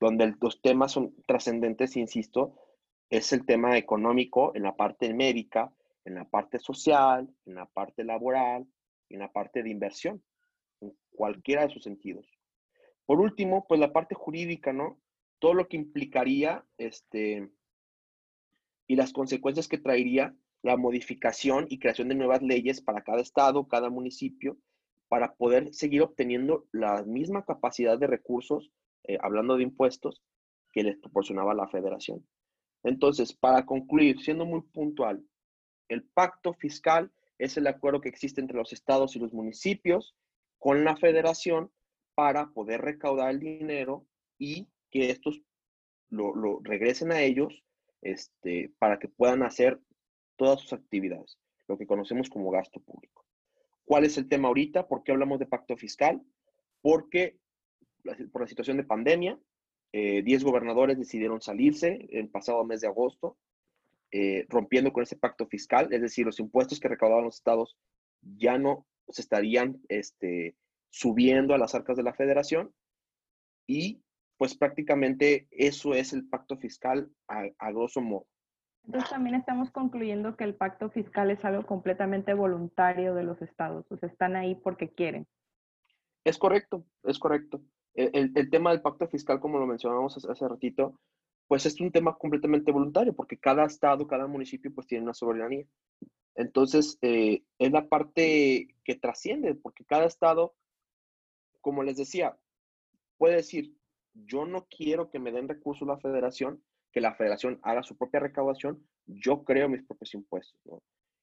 donde 0.00 0.34
los 0.40 0.60
temas 0.62 0.92
son 0.92 1.14
trascendentes, 1.26 1.96
insisto, 1.96 2.56
es 3.10 3.32
el 3.32 3.46
tema 3.46 3.76
económico 3.76 4.52
en 4.54 4.62
la 4.62 4.76
parte 4.76 5.12
médica, 5.14 5.72
en 6.04 6.14
la 6.14 6.24
parte 6.24 6.58
social, 6.58 7.28
en 7.46 7.54
la 7.54 7.66
parte 7.66 8.04
laboral, 8.04 8.66
en 9.08 9.18
la 9.20 9.32
parte 9.32 9.62
de 9.62 9.70
inversión, 9.70 10.22
en 10.80 10.92
cualquiera 11.10 11.66
de 11.66 11.72
sus 11.72 11.84
sentidos. 11.84 12.26
Por 13.04 13.20
último, 13.20 13.66
pues 13.68 13.80
la 13.80 13.92
parte 13.92 14.14
jurídica, 14.14 14.72
¿no? 14.72 14.98
Todo 15.38 15.54
lo 15.54 15.68
que 15.68 15.76
implicaría 15.76 16.64
este, 16.78 17.48
y 18.86 18.96
las 18.96 19.12
consecuencias 19.12 19.68
que 19.68 19.78
traería 19.78 20.34
la 20.62 20.76
modificación 20.76 21.66
y 21.68 21.78
creación 21.78 22.08
de 22.08 22.16
nuevas 22.16 22.42
leyes 22.42 22.80
para 22.80 23.02
cada 23.02 23.20
estado, 23.20 23.68
cada 23.68 23.90
municipio, 23.90 24.56
para 25.08 25.34
poder 25.34 25.72
seguir 25.72 26.02
obteniendo 26.02 26.66
la 26.72 27.04
misma 27.04 27.44
capacidad 27.44 27.96
de 27.98 28.08
recursos, 28.08 28.72
eh, 29.04 29.18
hablando 29.20 29.56
de 29.56 29.62
impuestos, 29.62 30.22
que 30.72 30.82
les 30.82 30.96
proporcionaba 30.98 31.54
la 31.54 31.68
federación. 31.68 32.26
Entonces, 32.86 33.32
para 33.32 33.66
concluir, 33.66 34.20
siendo 34.20 34.46
muy 34.46 34.62
puntual, 34.62 35.20
el 35.88 36.04
pacto 36.04 36.54
fiscal 36.54 37.10
es 37.36 37.56
el 37.56 37.66
acuerdo 37.66 38.00
que 38.00 38.08
existe 38.08 38.40
entre 38.40 38.56
los 38.56 38.72
estados 38.72 39.16
y 39.16 39.18
los 39.18 39.32
municipios 39.32 40.14
con 40.58 40.84
la 40.84 40.96
federación 40.96 41.72
para 42.14 42.50
poder 42.50 42.82
recaudar 42.82 43.30
el 43.30 43.40
dinero 43.40 44.06
y 44.38 44.68
que 44.90 45.10
estos 45.10 45.42
lo, 46.10 46.60
regresen 46.62 47.10
a 47.10 47.22
ellos 47.22 47.64
este, 48.02 48.72
para 48.78 49.00
que 49.00 49.08
puedan 49.08 49.42
hacer 49.42 49.80
todas 50.36 50.60
sus 50.60 50.72
actividades, 50.72 51.38
lo 51.66 51.76
que 51.76 51.88
conocemos 51.88 52.30
como 52.30 52.52
gasto 52.52 52.78
público. 52.78 53.24
¿Cuál 53.84 54.04
es 54.04 54.16
el 54.16 54.28
tema 54.28 54.46
ahorita? 54.46 54.86
¿Por 54.86 55.02
qué 55.02 55.10
hablamos 55.10 55.40
de 55.40 55.46
pacto 55.46 55.76
fiscal? 55.76 56.22
Porque 56.82 57.36
por 58.30 58.42
la 58.42 58.46
situación 58.46 58.76
de 58.76 58.84
pandemia, 58.84 59.36
10 59.92 60.42
eh, 60.42 60.44
gobernadores 60.44 60.98
decidieron 60.98 61.40
salirse 61.40 62.06
el 62.10 62.28
pasado 62.28 62.64
mes 62.64 62.80
de 62.80 62.88
agosto, 62.88 63.36
eh, 64.12 64.46
rompiendo 64.48 64.92
con 64.92 65.02
ese 65.02 65.16
pacto 65.16 65.46
fiscal, 65.46 65.92
es 65.92 66.00
decir, 66.00 66.26
los 66.26 66.40
impuestos 66.40 66.80
que 66.80 66.88
recaudaban 66.88 67.24
los 67.24 67.36
estados 67.36 67.76
ya 68.22 68.58
no 68.58 68.86
se 69.08 69.22
estarían 69.22 69.80
este, 69.88 70.56
subiendo 70.90 71.54
a 71.54 71.58
las 71.58 71.74
arcas 71.74 71.96
de 71.96 72.02
la 72.02 72.14
federación 72.14 72.72
y 73.66 74.02
pues 74.36 74.56
prácticamente 74.56 75.48
eso 75.50 75.94
es 75.94 76.12
el 76.12 76.28
pacto 76.28 76.56
fiscal 76.56 77.10
a, 77.28 77.44
a 77.58 77.72
grosso 77.72 78.00
modo. 78.00 78.26
Entonces 78.84 79.10
también 79.10 79.34
estamos 79.34 79.70
concluyendo 79.70 80.36
que 80.36 80.44
el 80.44 80.54
pacto 80.54 80.90
fiscal 80.90 81.30
es 81.30 81.44
algo 81.44 81.66
completamente 81.66 82.34
voluntario 82.34 83.14
de 83.14 83.24
los 83.24 83.40
estados, 83.42 83.90
o 83.90 83.96
sea, 83.96 84.08
están 84.08 84.36
ahí 84.36 84.54
porque 84.54 84.90
quieren. 84.90 85.26
Es 86.24 86.38
correcto, 86.38 86.84
es 87.04 87.18
correcto 87.18 87.60
el, 87.96 88.50
tema 88.50 88.70
del 88.70 88.82
pacto 88.82 89.08
fiscal, 89.08 89.40
como 89.40 89.58
lo 89.58 89.66
mencionamos 89.66 90.16
hace, 90.16 90.48
ratito, 90.48 90.98
pues 91.48 91.66
es 91.66 91.80
un 91.80 91.90
tema 91.90 92.16
completamente 92.16 92.72
voluntario, 92.72 93.14
porque 93.14 93.38
cada 93.38 93.64
estado, 93.64 94.06
cada 94.06 94.26
municipio, 94.26 94.72
pues 94.74 94.86
tiene 94.86 95.04
una 95.04 95.14
soberanía. 95.14 95.66
Entonces, 96.34 96.98
eh, 97.02 97.42
es 97.58 97.72
la 97.72 97.88
parte 97.88 98.68
que 98.84 98.96
trasciende, 98.96 99.54
porque 99.54 99.84
cada 99.84 100.04
estado, 100.04 100.54
como 101.60 101.82
les 101.82 101.96
decía, 101.96 102.36
puede 103.16 103.36
decir, 103.36 103.74
yo 104.12 104.44
no 104.44 104.66
quiero 104.66 105.10
que 105.10 105.18
me 105.18 105.32
den 105.32 105.48
recursos 105.48 105.88
la 105.88 105.98
federación, 105.98 106.62
que 106.92 107.00
la 107.00 107.14
federación 107.14 107.58
haga 107.62 107.82
su 107.82 107.96
propia 107.96 108.20
recaudación, 108.20 108.86
yo 109.06 109.44
creo 109.44 109.68
mis 109.68 109.82
propios 109.84 110.14
impuestos. 110.14 110.60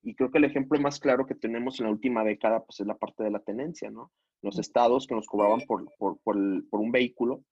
Y 0.04 0.16
creo 0.16 0.30
que 0.30 0.38
el 0.38 0.44
ejemplo 0.44 0.80
más 0.80 1.00
claro 1.00 1.26
que 1.26 1.34
tenemos 1.34 1.80
en 1.80 1.86
la 1.86 1.92
última 1.92 2.24
década, 2.24 2.64
pues 2.64 2.82
es 2.82 2.86
la 2.88 2.98
parte 2.98 3.24
de 3.24 3.32
la 3.32 3.40
tenencia, 3.40 3.90
¿no? 3.90 4.12
Los 4.42 4.60
estados 4.60 5.08
que 5.08 5.16
nos 5.16 5.28
cobraban 5.28 5.62
por, 5.62 5.90
por, 5.98 6.20
por, 6.20 6.36
un 6.36 6.92
vehículo, 6.92 7.44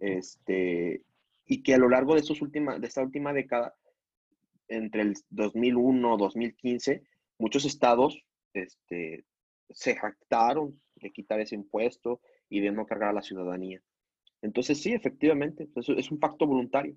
este, 0.00 1.02
y 1.46 1.62
que 1.62 1.74
a 1.74 1.78
lo 1.78 1.88
largo 1.88 2.14
de, 2.14 2.20
estos 2.20 2.40
de 2.40 2.86
esta 2.86 3.02
última 3.02 3.32
década, 3.32 3.74
entre 4.66 5.02
el 5.02 5.14
2001 5.30 6.16
2015, 6.16 7.02
muchos 7.38 7.64
estados 7.64 8.24
este, 8.52 9.24
se 9.70 9.94
jactaron 9.94 10.80
de 10.96 11.10
quitar 11.10 11.40
ese 11.40 11.54
impuesto 11.54 12.20
y 12.48 12.60
de 12.60 12.72
no 12.72 12.84
cargar 12.86 13.10
a 13.10 13.14
la 13.14 13.22
ciudadanía. 13.22 13.80
Entonces, 14.42 14.82
sí, 14.82 14.92
efectivamente, 14.92 15.68
es 15.76 16.10
un 16.10 16.18
pacto 16.18 16.46
voluntario, 16.46 16.96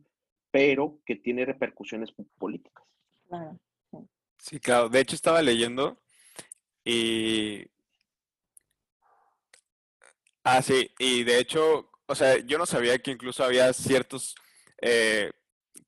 pero 0.50 1.00
que 1.05 1.15
tiene 1.15 1.45
repercusiones 1.45 2.12
políticas. 2.38 2.83
Sí, 4.38 4.60
claro. 4.60 4.89
De 4.89 5.00
hecho, 5.00 5.15
estaba 5.15 5.42
leyendo 5.42 6.00
y... 6.84 7.65
Ah, 10.44 10.62
sí, 10.62 10.92
y 11.00 11.24
de 11.24 11.39
hecho, 11.39 11.89
o 12.06 12.13
sea, 12.15 12.38
yo 12.46 12.58
no 12.60 12.68
sabía 12.68 13.00
que 13.00 13.12
incluso 13.12 13.44
había 13.44 13.74
ciertos 13.74 14.36
eh, 14.82 15.32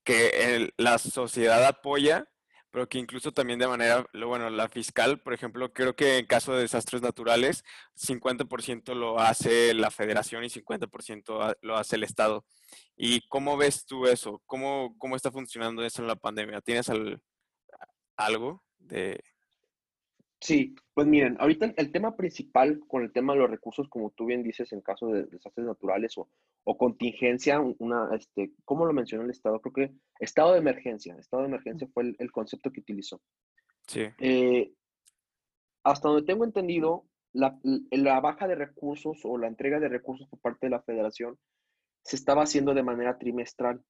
que 0.03 0.71
la 0.77 0.97
sociedad 0.97 1.63
apoya, 1.65 2.27
pero 2.71 2.89
que 2.89 2.97
incluso 2.97 3.31
también 3.31 3.59
de 3.59 3.67
manera, 3.67 4.07
bueno, 4.13 4.49
la 4.49 4.69
fiscal, 4.69 5.21
por 5.21 5.33
ejemplo, 5.33 5.71
creo 5.73 5.95
que 5.95 6.17
en 6.17 6.25
caso 6.25 6.53
de 6.53 6.61
desastres 6.61 7.01
naturales, 7.01 7.63
50% 7.95 8.95
lo 8.95 9.19
hace 9.19 9.73
la 9.73 9.91
federación 9.91 10.43
y 10.43 10.49
50% 10.49 11.57
lo 11.61 11.77
hace 11.77 11.95
el 11.95 12.03
Estado. 12.03 12.45
¿Y 12.95 13.27
cómo 13.29 13.57
ves 13.57 13.85
tú 13.85 14.07
eso? 14.07 14.41
¿Cómo, 14.45 14.95
cómo 14.97 15.15
está 15.15 15.31
funcionando 15.31 15.83
eso 15.83 16.01
en 16.01 16.07
la 16.07 16.15
pandemia? 16.15 16.61
¿Tienes 16.61 16.89
algo 18.17 18.63
de, 18.77 19.21
Sí, 20.39 20.75
pues 20.93 21.07
miren, 21.07 21.35
ahorita 21.39 21.73
el 21.77 21.91
tema 21.91 22.15
principal 22.15 22.79
con 22.87 23.03
el 23.03 23.11
tema 23.11 23.33
de 23.33 23.39
los 23.39 23.49
recursos, 23.49 23.89
como 23.89 24.11
tú 24.11 24.25
bien 24.25 24.43
dices, 24.43 24.71
en 24.71 24.81
caso 24.81 25.07
de 25.07 25.23
desastres 25.23 25.65
naturales 25.65 26.13
o, 26.17 26.27
contingencia, 26.77 27.59
una, 27.79 28.09
este, 28.13 28.51
¿cómo 28.63 28.85
lo 28.85 28.93
mencionó 28.93 29.23
el 29.23 29.31
Estado? 29.31 29.59
Creo 29.61 29.73
que 29.73 29.95
estado 30.19 30.53
de 30.53 30.59
emergencia, 30.59 31.15
estado 31.15 31.43
de 31.43 31.49
emergencia 31.49 31.87
fue 31.93 32.15
el, 32.19 32.31
concepto 32.31 32.71
que 32.71 32.81
utilizó. 32.81 33.19
Sí. 33.87 34.03
Eh, 34.19 34.73
hasta 35.83 36.09
donde 36.09 36.25
tengo 36.25 36.43
entendido, 36.43 37.05
la, 37.33 37.57
la, 37.63 38.19
baja 38.19 38.47
de 38.47 38.55
recursos 38.55 39.21
o 39.23 39.37
la 39.37 39.47
entrega 39.47 39.79
de 39.79 39.89
recursos 39.89 40.27
por 40.27 40.39
parte 40.39 40.67
de 40.67 40.71
la 40.71 40.81
federación 40.81 41.37
se 42.03 42.15
estaba 42.15 42.43
haciendo 42.43 42.73
de 42.73 42.83
manera 42.83 43.17
trimestral. 43.17 43.81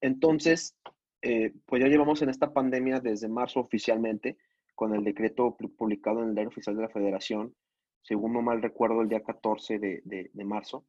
Entonces, 0.00 0.74
eh, 1.22 1.52
pues 1.66 1.82
ya 1.82 1.88
llevamos 1.88 2.22
en 2.22 2.28
esta 2.28 2.52
pandemia 2.52 3.00
desde 3.00 3.28
marzo 3.28 3.60
oficialmente 3.60 4.38
con 4.74 4.94
el 4.94 5.02
decreto 5.02 5.56
publicado 5.56 6.22
en 6.22 6.28
el 6.28 6.34
Diario 6.34 6.50
Oficial 6.50 6.76
de 6.76 6.82
la 6.82 6.88
Federación, 6.88 7.54
según 8.02 8.32
no 8.32 8.42
mal 8.42 8.62
recuerdo, 8.62 9.02
el 9.02 9.08
día 9.08 9.24
14 9.24 9.78
de, 9.78 10.30
marzo, 10.44 10.86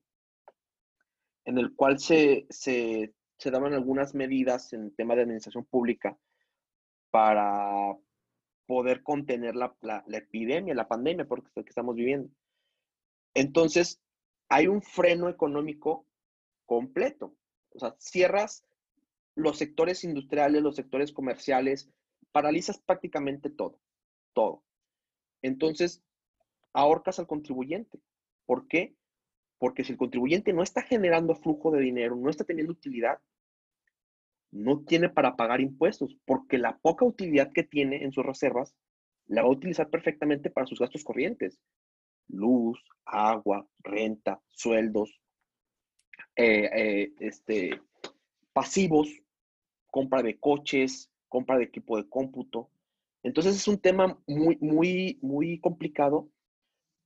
en 1.45 1.57
el 1.57 1.73
cual 1.75 1.99
se, 1.99 2.45
se, 2.49 3.11
daban 3.45 3.73
algunas 3.73 4.13
medidas 4.13 4.71
en 4.73 4.93
tema 4.93 5.15
de 5.15 5.23
administración 5.23 5.65
pública 5.65 6.15
para 7.09 7.97
poder 8.67 9.01
contener 9.01 9.55
la, 9.55 9.75
la, 9.81 10.03
epidemia, 10.11 10.75
la 10.75 10.87
pandemia 10.87 11.25
por 11.25 11.43
que 11.51 11.61
estamos 11.67 11.95
viviendo. 11.95 12.29
Entonces, 13.33 13.99
hay 14.49 14.67
un 14.67 14.83
freno 14.83 15.29
económico 15.29 16.05
completo. 16.67 17.35
O 17.71 17.79
sea, 17.79 17.95
cierras 17.97 18.63
los 19.39 19.57
sectores 19.57 20.03
industriales, 20.03 20.61
los 20.61 20.75
sectores 20.75 21.11
comerciales, 21.11 21.89
paralizas 22.31 22.77
prácticamente 22.79 23.49
todo, 23.49 23.79
todo. 24.33 24.63
Entonces, 25.41 26.03
ahorcas 26.73 27.19
al 27.19 27.27
contribuyente. 27.27 27.99
¿Por 28.45 28.67
qué? 28.67 28.95
Porque 29.57 29.83
si 29.83 29.93
el 29.93 29.97
contribuyente 29.97 30.53
no 30.53 30.63
está 30.63 30.81
generando 30.81 31.35
flujo 31.35 31.71
de 31.71 31.81
dinero, 31.81 32.15
no 32.15 32.29
está 32.29 32.43
teniendo 32.43 32.73
utilidad, 32.73 33.19
no 34.51 34.81
tiene 34.83 35.09
para 35.09 35.35
pagar 35.35 35.61
impuestos, 35.61 36.17
porque 36.25 36.57
la 36.57 36.77
poca 36.77 37.05
utilidad 37.05 37.51
que 37.53 37.63
tiene 37.63 38.03
en 38.03 38.11
sus 38.11 38.25
reservas 38.25 38.75
la 39.27 39.43
va 39.43 39.47
a 39.47 39.51
utilizar 39.51 39.89
perfectamente 39.89 40.49
para 40.49 40.65
sus 40.65 40.79
gastos 40.79 41.03
corrientes. 41.03 41.59
Luz, 42.27 42.79
agua, 43.05 43.67
renta, 43.79 44.41
sueldos, 44.49 45.21
eh, 46.35 46.69
eh, 46.73 47.13
este, 47.19 47.81
pasivos, 48.53 49.09
compra 49.89 50.21
de 50.21 50.39
coches, 50.39 51.11
compra 51.27 51.57
de 51.57 51.65
equipo 51.65 51.97
de 51.97 52.07
cómputo. 52.07 52.69
Entonces 53.23 53.55
es 53.55 53.67
un 53.67 53.79
tema 53.79 54.19
muy, 54.27 54.57
muy, 54.61 55.19
muy 55.21 55.59
complicado 55.59 56.29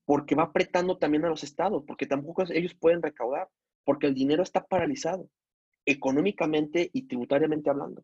porque 0.05 0.36
va 0.36 0.43
apretando 0.43 0.97
también 0.97 1.25
a 1.25 1.29
los 1.29 1.43
estados, 1.43 1.84
porque 1.88 2.05
tampoco 2.05 2.43
ellos 2.51 2.73
pueden 2.73 3.01
recaudar, 3.01 3.49
porque 3.86 4.08
el 4.08 4.13
dinero 4.13 4.43
está 4.43 4.65
paralizado, 4.65 5.29
económicamente 5.86 6.89
y 6.93 7.03
tributariamente 7.08 7.69
hablando. 7.69 8.03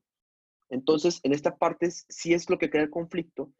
Entonces, 0.69 1.19
en 1.23 1.34
esta 1.34 1.58
parte 1.58 1.89
sí 1.91 2.34
es 2.34 2.49
lo 2.49 2.58
que 2.58 2.69
crea 2.69 2.84
el 2.84 2.89
conflicto, 2.89 3.51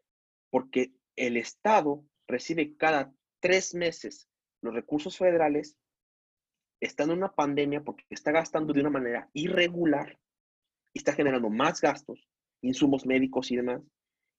porque 0.50 0.92
el 1.16 1.36
Estado 1.36 2.04
recibe 2.26 2.76
cada 2.76 3.12
tres 3.40 3.74
meses 3.74 4.28
los 4.62 4.74
recursos 4.74 5.16
federales, 5.16 5.76
está 6.80 7.04
en 7.04 7.10
una 7.10 7.32
pandemia 7.32 7.82
porque 7.82 8.04
está 8.10 8.30
gastando 8.30 8.72
de 8.72 8.80
una 8.80 8.90
manera 8.90 9.28
irregular 9.32 10.18
y 10.92 10.98
está 10.98 11.12
generando 11.12 11.50
más 11.50 11.80
gastos, 11.80 12.26
insumos 12.62 13.06
médicos 13.06 13.50
y 13.50 13.56
demás. 13.56 13.82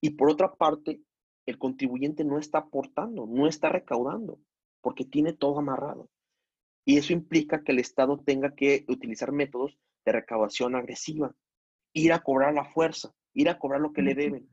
Y 0.00 0.10
por 0.10 0.30
otra 0.30 0.54
parte, 0.54 1.00
el 1.46 1.58
contribuyente 1.58 2.24
no 2.24 2.38
está 2.38 2.58
aportando, 2.58 3.26
no 3.26 3.46
está 3.46 3.68
recaudando, 3.68 4.38
porque 4.80 5.04
tiene 5.04 5.32
todo 5.32 5.58
amarrado. 5.58 6.08
Y 6.84 6.98
eso 6.98 7.12
implica 7.12 7.62
que 7.62 7.72
el 7.72 7.78
Estado 7.78 8.18
tenga 8.24 8.54
que 8.54 8.84
utilizar 8.88 9.32
métodos 9.32 9.78
de 10.04 10.12
recaudación 10.12 10.74
agresiva, 10.74 11.34
ir 11.92 12.12
a 12.12 12.22
cobrar 12.22 12.54
la 12.54 12.64
fuerza, 12.64 13.12
ir 13.34 13.48
a 13.48 13.58
cobrar 13.58 13.80
lo 13.80 13.92
que 13.92 14.02
le 14.02 14.14
deben. 14.14 14.48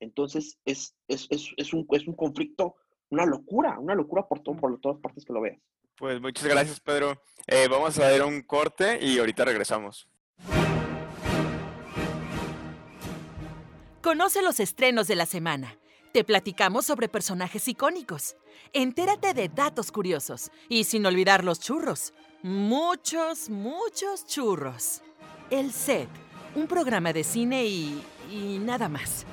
Entonces, 0.00 0.58
es, 0.64 0.94
es, 1.08 1.72
un, 1.72 1.86
es 1.90 2.06
un 2.06 2.14
conflicto, 2.14 2.76
una 3.10 3.26
locura, 3.26 3.78
una 3.78 3.94
locura 3.94 4.26
por, 4.26 4.40
todo, 4.40 4.56
por 4.56 4.80
todas 4.80 4.98
partes 5.00 5.24
que 5.24 5.32
lo 5.32 5.40
veas. 5.40 5.60
Pues 5.96 6.20
muchas 6.20 6.46
gracias, 6.46 6.80
Pedro. 6.80 7.20
Eh, 7.46 7.66
vamos 7.68 7.98
a 7.98 8.08
ver 8.08 8.22
un 8.22 8.42
corte 8.42 9.04
y 9.04 9.18
ahorita 9.18 9.44
regresamos. 9.44 10.08
Conoce 14.08 14.40
los 14.40 14.58
estrenos 14.58 15.06
de 15.06 15.16
la 15.16 15.26
semana. 15.26 15.74
Te 16.14 16.24
platicamos 16.24 16.86
sobre 16.86 17.10
personajes 17.10 17.68
icónicos. 17.68 18.38
Entérate 18.72 19.34
de 19.34 19.50
datos 19.50 19.92
curiosos. 19.92 20.50
Y 20.70 20.84
sin 20.84 21.04
olvidar 21.04 21.44
los 21.44 21.60
churros. 21.60 22.14
Muchos, 22.42 23.50
muchos 23.50 24.26
churros. 24.26 25.02
El 25.50 25.72
Set, 25.72 26.08
un 26.54 26.66
programa 26.66 27.12
de 27.12 27.22
cine 27.22 27.66
y, 27.66 28.02
y 28.30 28.58
nada 28.60 28.88
más. 28.88 29.26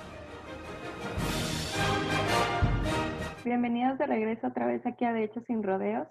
Bienvenidos 3.45 3.97
de 3.97 4.07
regreso 4.07 4.47
otra 4.47 4.65
vez 4.65 4.85
aquí 4.85 5.05
a 5.05 5.13
De 5.13 5.23
Hecho 5.23 5.39
Sin 5.47 5.63
Rodeos. 5.63 6.09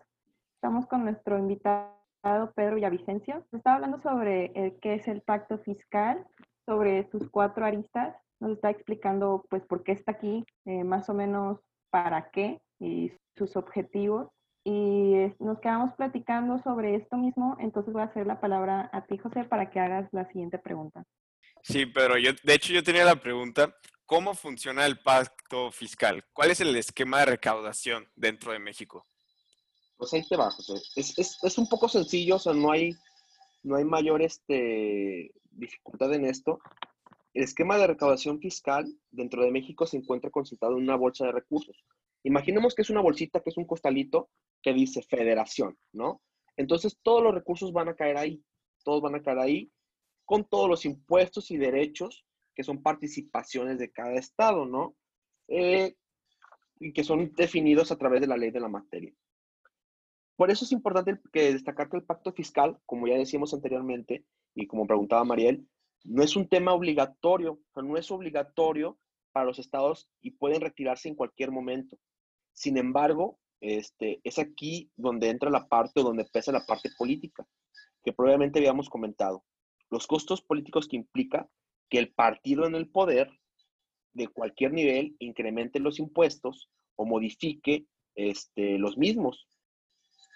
Estamos 0.55 0.87
con 0.87 1.05
nuestro 1.05 1.38
invitado 1.38 1.92
Pedro 2.57 2.77
Villavicencio. 2.77 3.44
Está 3.53 3.74
hablando 3.74 4.00
sobre 4.00 4.53
el, 4.55 4.81
qué 4.81 4.94
es 4.94 5.07
el 5.07 5.20
pacto 5.20 5.59
fiscal, 5.59 6.27
sobre 6.64 7.07
sus 7.11 7.29
cuatro 7.29 7.66
aristas 7.66 8.16
nos 8.40 8.53
está 8.53 8.70
explicando 8.70 9.44
pues 9.49 9.62
por 9.64 9.83
qué 9.83 9.92
está 9.92 10.12
aquí, 10.12 10.44
eh, 10.64 10.85
más 10.85 11.09
o 11.09 11.14
menos 11.14 11.59
para 11.90 12.31
qué 12.31 12.61
y 12.81 13.12
sus 13.37 13.57
objetivos. 13.57 14.29
Y 14.66 15.14
nos 15.40 15.61
quedamos 15.61 15.94
platicando 15.94 16.59
sobre 16.62 16.94
esto 16.94 17.16
mismo, 17.16 17.57
entonces 17.61 17.92
voy 17.92 18.01
a 18.01 18.07
hacer 18.07 18.27
la 18.27 18.40
palabra 18.40 18.88
a 18.94 19.05
ti, 19.05 19.18
José, 19.18 19.44
para 19.44 19.70
que 19.70 19.79
hagas 19.79 20.09
la 20.12 20.27
siguiente 20.29 20.59
pregunta. 20.59 21.05
Sí, 21.62 21.85
pero 21.87 22.16
yo, 22.16 22.31
de 22.42 22.55
hecho 22.55 22.73
yo 22.73 22.83
tenía 22.83 23.05
la 23.05 23.16
pregunta, 23.16 23.75
¿cómo 24.07 24.35
funciona 24.35 24.87
el 24.87 24.99
pacto 25.01 25.70
fiscal? 25.70 26.25
¿Cuál 26.33 26.51
es 26.51 26.61
el 26.61 26.75
esquema 26.77 27.20
de 27.20 27.27
recaudación 27.27 28.07
dentro 28.16 28.53
de 28.53 28.59
México? 28.59 29.07
Pues 29.97 30.12
ahí 30.14 30.27
te 30.27 30.37
va, 30.37 30.51
José. 30.51 30.75
Es, 30.97 31.18
es, 31.18 31.38
es 31.42 31.59
un 31.59 31.68
poco 31.68 31.88
sencillo, 31.88 32.37
o 32.37 32.38
sea, 32.38 32.55
no 32.55 32.70
hay, 32.73 32.97
no 33.62 33.77
hay 33.77 33.85
mayor 33.85 34.23
este, 34.23 35.31
dificultad 35.51 36.12
en 36.14 36.25
esto. 36.25 36.59
El 37.35 37.42
esquema 37.42 37.77
de 37.77 37.88
recaudación 37.88 38.38
fiscal 38.38 38.87
dentro 39.11 39.42
de 39.42 39.51
México 39.51 39.87
se 39.87 39.97
encuentra 39.97 40.31
concentrado 40.31 40.77
en 40.77 40.85
una 40.85 40.97
bolsa 40.97 41.27
de 41.27 41.33
recursos. 41.33 41.85
Imaginemos 42.23 42.75
que 42.75 42.83
es 42.83 42.90
una 42.90 43.01
bolsita, 43.01 43.40
que 43.40 43.51
es 43.51 43.57
un 43.57 43.66
costalito 43.66 44.31
que 44.62 44.73
dice 44.73 45.03
federación, 45.03 45.77
¿no? 45.92 46.23
Entonces 46.57 46.97
todos 47.03 47.23
los 47.23 47.35
recursos 47.35 47.73
van 47.73 47.88
a 47.88 47.97
caer 47.97 48.16
ahí, 48.16 48.42
todos 48.85 49.03
van 49.03 49.16
a 49.16 49.23
caer 49.23 49.40
ahí 49.40 49.73
con 50.25 50.44
todos 50.44 50.68
los 50.68 50.85
impuestos 50.85 51.51
y 51.51 51.57
derechos 51.57 52.25
que 52.55 52.62
son 52.62 52.83
participaciones 52.83 53.79
de 53.79 53.90
cada 53.90 54.14
estado, 54.14 54.64
¿no? 54.64 54.94
Eh, 55.49 55.97
y 56.79 56.92
que 56.92 57.03
son 57.03 57.35
definidos 57.35 57.90
a 57.90 57.99
través 57.99 58.20
de 58.20 58.29
la 58.29 58.37
ley 58.37 58.53
de 58.53 58.61
la 58.61 58.68
materia. 58.68 59.12
Por 60.37 60.51
eso 60.51 60.64
es 60.64 60.73
importante 60.73 61.20
que 61.33 61.53
destacar 61.53 61.90
que 61.90 61.97
el 61.97 62.05
pacto 62.05 62.33
fiscal, 62.33 62.79
como 62.87 63.09
ya 63.09 63.16
decíamos 63.16 63.53
anteriormente, 63.53 64.25
y 64.55 64.66
como 64.66 64.87
preguntaba 64.87 65.25
Mariel, 65.25 65.66
no 66.05 66.23
es 66.23 66.37
un 66.37 66.49
tema 66.49 66.73
obligatorio, 66.73 67.59
no 67.75 67.97
es 67.97 68.11
obligatorio 68.11 68.99
para 69.33 69.47
los 69.47 69.59
estados 69.59 70.09
y 70.21 70.33
pueden 70.33 70.61
retirarse 70.61 71.09
en 71.09 71.14
cualquier 71.14 71.51
momento. 71.51 71.99
Sin 72.53 72.77
embargo, 72.77 73.38
este, 73.61 74.21
es 74.23 74.38
aquí 74.38 74.90
donde 74.97 75.31
entra 75.31 75.51
la 75.51 75.67
parte 75.67 76.01
o 76.01 76.05
donde 76.05 76.27
pesa 76.27 76.53
la 76.53 76.64
parte 76.67 76.90
política, 76.97 77.47
que 78.05 78.12
probablemente 78.12 78.59
habíamos 78.59 78.88
comentado. 78.90 79.45
Los 79.90 80.07
costos 80.07 80.43
políticos 80.43 80.87
que 80.87 80.97
implica 80.97 81.49
que 81.88 81.99
el 81.99 82.12
partido 82.12 82.67
en 82.67 82.75
el 82.75 82.88
poder 82.88 83.31
de 84.12 84.29
cualquier 84.29 84.73
nivel 84.73 85.17
incremente 85.19 85.81
los 85.81 85.99
impuestos 85.99 86.69
o 86.97 87.07
modifique 87.07 87.87
este, 88.14 88.79
los 88.79 88.97
mismos. 88.97 89.49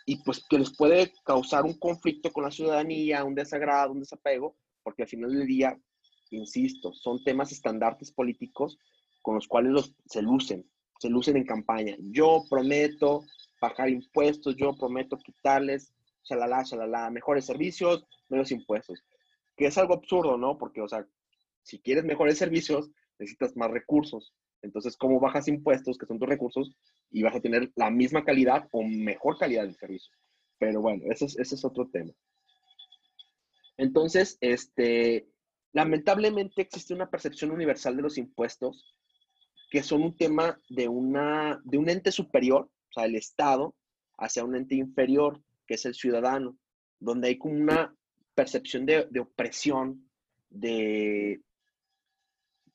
y 0.07 0.16
pues 0.24 0.42
que 0.48 0.59
les 0.59 0.74
puede 0.74 1.12
causar 1.22 1.64
un 1.64 1.78
conflicto 1.78 2.33
con 2.33 2.42
la 2.42 2.50
ciudadanía, 2.50 3.24
un 3.24 3.35
desagrado, 3.35 3.92
un 3.92 4.00
desapego, 4.00 4.57
porque 4.88 5.03
al 5.03 5.09
final 5.11 5.35
del 5.35 5.46
día, 5.46 5.79
insisto, 6.31 6.94
son 6.94 7.22
temas 7.22 7.53
estandartes 7.53 8.11
políticos 8.11 8.79
con 9.20 9.35
los 9.35 9.46
cuales 9.46 9.94
se 10.07 10.22
lucen, 10.22 10.66
se 10.98 11.11
lucen 11.11 11.37
en 11.37 11.44
campaña. 11.44 11.94
Yo 12.01 12.42
prometo 12.48 13.22
bajar 13.61 13.90
impuestos, 13.90 14.57
yo 14.57 14.74
prometo 14.79 15.18
quitarles, 15.18 15.92
shalala, 16.24 16.62
shalala, 16.62 17.11
mejores 17.11 17.44
servicios, 17.44 18.03
menos 18.31 18.51
impuestos. 18.51 19.05
Que 19.59 19.66
es 19.66 19.77
algo 19.77 19.92
absurdo, 19.92 20.38
¿no? 20.38 20.57
Porque, 20.57 20.81
o 20.81 20.88
sea, 20.88 21.07
si 21.62 21.79
quieres 21.81 22.05
mejores 22.05 22.38
servicios, 22.38 22.90
necesitas 23.18 23.55
más 23.59 23.70
recursos. 23.70 24.33
Entonces, 24.62 24.96
¿cómo 24.96 25.20
bajas 25.20 25.48
impuestos, 25.48 25.98
que 25.98 26.07
son 26.07 26.18
tus 26.18 26.31
recursos, 26.31 26.74
y 27.11 27.22
vas 27.22 27.37
a 27.37 27.42
tener 27.42 27.70
la 27.77 27.90
misma 27.90 28.24
calidad 28.24 28.66
o 28.72 28.83
mejor 28.83 29.37
calidad 29.37 29.66
de 29.66 29.74
servicio? 29.74 30.11
Pero 30.59 30.81
bueno, 30.81 31.05
ese 31.11 31.27
es, 31.27 31.38
ese 31.38 31.57
es 31.57 31.64
otro 31.66 31.90
tema. 31.90 32.14
Entonces, 33.78 34.36
este, 34.40 35.28
lamentablemente 35.72 36.60
existe 36.60 36.92
una 36.92 37.10
percepción 37.10 37.50
universal 37.50 37.96
de 37.96 38.02
los 38.02 38.18
impuestos 38.18 38.94
que 39.70 39.82
son 39.82 40.02
un 40.02 40.16
tema 40.16 40.60
de, 40.68 40.88
una, 40.88 41.60
de 41.64 41.78
un 41.78 41.88
ente 41.88 42.10
superior, 42.10 42.62
o 42.64 42.92
sea, 42.92 43.04
el 43.04 43.16
Estado, 43.16 43.74
hacia 44.16 44.44
un 44.44 44.56
ente 44.56 44.74
inferior, 44.74 45.42
que 45.66 45.74
es 45.74 45.84
el 45.84 45.94
ciudadano, 45.94 46.58
donde 46.98 47.28
hay 47.28 47.38
como 47.38 47.54
una 47.54 47.94
percepción 48.34 48.86
de, 48.86 49.06
de 49.10 49.20
opresión, 49.20 50.08
de, 50.48 51.42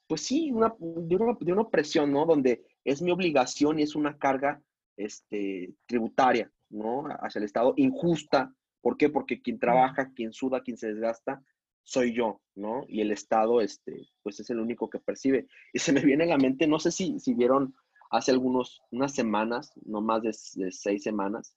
pues 0.07 0.21
sí, 0.21 0.51
de, 0.51 0.55
una, 0.55 0.75
de, 0.79 1.53
una, 1.53 1.61
opresión, 1.61 2.11
¿no? 2.11 2.25
Donde 2.25 2.63
es 2.83 3.01
mi 3.01 3.11
obligación 3.11 3.79
y 3.79 3.83
es 3.83 3.95
una 3.95 4.17
carga 4.17 4.61
este, 4.95 5.73
tributaria, 5.87 6.51
¿no? 6.69 7.05
Hacia 7.19 7.39
el 7.39 7.45
Estado, 7.45 7.73
injusta. 7.77 8.53
¿Por 8.83 8.97
qué? 8.97 9.09
Porque 9.09 9.41
quien 9.41 9.59
trabaja, 9.59 10.11
quien 10.13 10.33
suda, 10.33 10.61
quien 10.61 10.77
se 10.77 10.87
desgasta, 10.87 11.41
soy 11.83 12.13
yo, 12.13 12.41
¿no? 12.53 12.83
Y 12.89 12.99
el 12.99 13.11
Estado, 13.11 13.61
este, 13.61 14.09
pues 14.21 14.41
es 14.41 14.49
el 14.49 14.59
único 14.59 14.89
que 14.89 14.99
percibe. 14.99 15.47
Y 15.71 15.79
se 15.79 15.93
me 15.93 16.01
viene 16.01 16.25
a 16.25 16.27
la 16.27 16.37
mente, 16.37 16.67
no 16.67 16.79
sé 16.79 16.91
si, 16.91 17.17
si 17.17 17.33
vieron 17.33 17.73
hace 18.11 18.31
algunos, 18.31 18.81
unas 18.91 19.15
semanas, 19.15 19.71
no 19.85 20.01
más 20.01 20.21
de, 20.21 20.35
de 20.55 20.71
seis 20.73 21.01
semanas, 21.01 21.55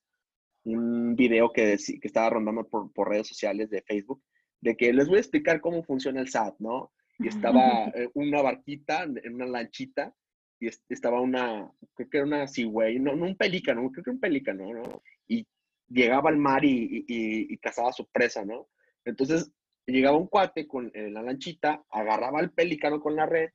un 0.65 1.17
video 1.17 1.53
que, 1.53 1.77
que 2.01 2.07
estaba 2.07 2.31
rondando 2.31 2.65
por, 2.69 2.93
por, 2.93 3.09
redes 3.09 3.27
sociales 3.27 3.71
de 3.71 3.83
Facebook, 3.83 4.23
de 4.61 4.77
que 4.77 4.93
les 4.93 5.09
voy 5.09 5.17
a 5.17 5.21
explicar 5.21 5.61
cómo 5.61 5.83
funciona 5.83 6.21
el 6.21 6.29
SAT, 6.29 6.61
¿no? 6.61 6.93
Y 7.19 7.27
estaba 7.27 7.87
eh, 7.97 8.09
una 8.15 8.41
barquita 8.41 9.03
en 9.03 9.35
una 9.35 9.47
lanchita 9.47 10.15
y 10.61 10.69
estaba 10.89 11.21
una, 11.21 11.69
creo 11.95 12.09
que 12.09 12.19
era 12.19 12.27
una 12.27 12.47
cigüey, 12.47 13.01
no, 13.01 13.17
no 13.17 13.27
un 13.27 13.37
pelícano, 13.37 13.91
creo 13.91 14.05
que 14.05 14.11
un 14.11 14.21
pelícano, 14.21 14.73
¿no? 14.73 15.03
Y 15.27 15.45
llegaba 15.89 16.31
al 16.31 16.37
mar 16.37 16.65
y, 16.65 17.05
y, 17.07 17.53
y 17.53 17.59
cazaba 17.59 17.93
su 17.93 18.07
presa, 18.07 18.45
¿no? 18.45 18.69
Entonces 19.05 19.51
llegaba 19.87 20.17
un 20.17 20.27
cuate 20.27 20.67
con 20.67 20.91
la 20.95 21.23
lanchita, 21.23 21.85
agarraba 21.91 22.41
al 22.41 22.53
pelícano 22.53 23.01
con 23.01 23.17
la 23.17 23.27
red, 23.27 23.51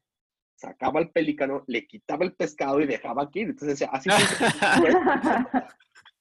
sacaba 0.55 0.99
al 0.99 1.11
pelícano, 1.11 1.63
le 1.67 1.87
quitaba 1.87 2.23
el 2.23 2.33
pescado 2.33 2.79
y 2.79 2.87
dejaba 2.87 3.23
aquí. 3.23 3.41
Entonces, 3.41 3.87
así 3.91 4.09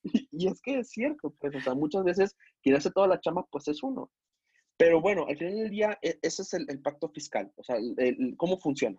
y, 0.03 0.29
y 0.33 0.49
es 0.49 0.61
que 0.63 0.79
es 0.81 0.91
cierto, 0.91 1.35
pues, 1.39 1.55
o 1.55 1.61
sea, 1.61 1.75
muchas 1.75 2.05
veces 2.05 2.37
quien 2.63 2.77
hace 2.77 2.91
toda 2.91 3.07
la 3.07 3.21
chamba, 3.21 3.47
pues 3.51 3.69
es 3.69 3.83
uno. 3.83 4.11
Pero 4.77 5.01
bueno, 5.03 5.27
al 5.29 5.37
final 5.37 5.57
del 5.57 5.71
día, 5.71 5.99
e, 6.01 6.19
ese 6.23 6.43
es 6.43 6.55
el, 6.55 6.65
el 6.69 6.81
pacto 6.81 7.11
fiscal. 7.11 7.53
O 7.57 7.63
sea, 7.63 7.77
el, 7.77 7.95
el, 7.99 8.35
cómo 8.39 8.59
funciona. 8.59 8.99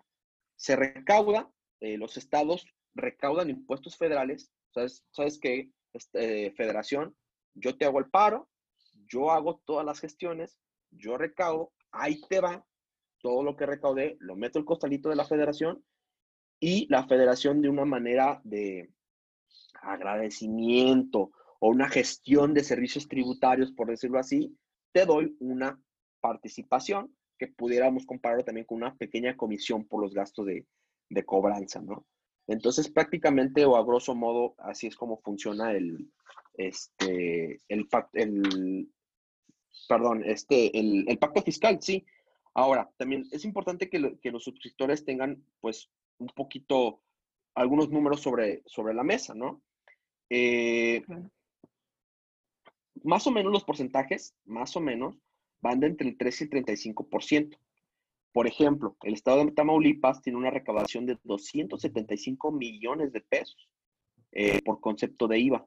Se 0.56 0.76
recauda, 0.76 1.50
eh, 1.80 1.98
los 1.98 2.16
estados 2.16 2.64
recaudan 2.94 3.50
impuestos 3.50 3.96
federales. 3.96 4.52
¿Sabes, 4.72 5.04
¿sabes 5.10 5.40
qué? 5.40 5.72
Este, 5.92 6.52
federación, 6.52 7.14
yo 7.54 7.76
te 7.76 7.84
hago 7.84 7.98
el 7.98 8.10
paro, 8.10 8.48
yo 9.06 9.30
hago 9.30 9.60
todas 9.64 9.84
las 9.84 10.00
gestiones, 10.00 10.58
yo 10.90 11.18
recaudo, 11.18 11.72
ahí 11.90 12.20
te 12.28 12.40
va 12.40 12.64
todo 13.20 13.42
lo 13.42 13.56
que 13.56 13.66
recaudé, 13.66 14.16
lo 14.20 14.36
meto 14.36 14.58
el 14.58 14.64
costalito 14.64 15.08
de 15.08 15.16
la 15.16 15.24
federación 15.24 15.84
y 16.60 16.86
la 16.88 17.06
federación 17.06 17.60
de 17.60 17.68
una 17.68 17.84
manera 17.84 18.40
de 18.44 18.90
agradecimiento 19.80 21.30
o 21.60 21.68
una 21.68 21.88
gestión 21.88 22.54
de 22.54 22.64
servicios 22.64 23.06
tributarios, 23.08 23.72
por 23.72 23.88
decirlo 23.88 24.18
así, 24.18 24.56
te 24.92 25.06
doy 25.06 25.36
una 25.40 25.80
participación 26.20 27.14
que 27.38 27.48
pudiéramos 27.48 28.06
compararlo 28.06 28.44
también 28.44 28.66
con 28.66 28.78
una 28.78 28.94
pequeña 28.96 29.36
comisión 29.36 29.86
por 29.86 30.02
los 30.02 30.14
gastos 30.14 30.46
de, 30.46 30.66
de 31.08 31.24
cobranza, 31.24 31.80
¿no? 31.80 32.06
Entonces, 32.46 32.90
prácticamente 32.90 33.64
o 33.64 33.76
a 33.76 33.84
grosso 33.84 34.14
modo, 34.14 34.54
así 34.58 34.86
es 34.86 34.96
como 34.96 35.20
funciona 35.20 35.72
el, 35.72 36.10
este, 36.54 37.60
el, 37.68 37.88
el, 38.14 38.88
perdón, 39.88 40.22
este, 40.24 40.76
el, 40.78 41.04
el, 41.08 41.18
pacto 41.18 41.42
fiscal, 41.42 41.80
sí. 41.80 42.04
Ahora, 42.54 42.90
también 42.98 43.26
es 43.30 43.44
importante 43.44 43.88
que, 43.88 43.98
lo, 43.98 44.18
que, 44.20 44.30
los 44.30 44.44
suscriptores 44.44 45.04
tengan, 45.04 45.44
pues, 45.60 45.90
un 46.18 46.28
poquito, 46.28 47.02
algunos 47.54 47.90
números 47.90 48.20
sobre, 48.20 48.62
sobre 48.66 48.94
la 48.94 49.04
mesa, 49.04 49.34
¿no? 49.34 49.62
Eh. 50.28 51.02
Más 53.04 53.26
o 53.26 53.30
menos 53.30 53.52
los 53.52 53.64
porcentajes, 53.64 54.34
más 54.44 54.76
o 54.76 54.80
menos, 54.80 55.18
van 55.60 55.80
de 55.80 55.88
entre 55.88 56.08
el 56.08 56.16
3 56.16 56.40
y 56.40 56.44
el 56.44 56.50
35%. 56.50 57.58
Por 58.32 58.46
ejemplo, 58.46 58.96
el 59.02 59.14
estado 59.14 59.44
de 59.44 59.52
Tamaulipas 59.52 60.22
tiene 60.22 60.38
una 60.38 60.50
recaudación 60.50 61.04
de 61.04 61.18
275 61.22 62.50
millones 62.50 63.12
de 63.12 63.20
pesos 63.20 63.68
eh, 64.32 64.60
por 64.64 64.80
concepto 64.80 65.28
de 65.28 65.38
IVA 65.38 65.66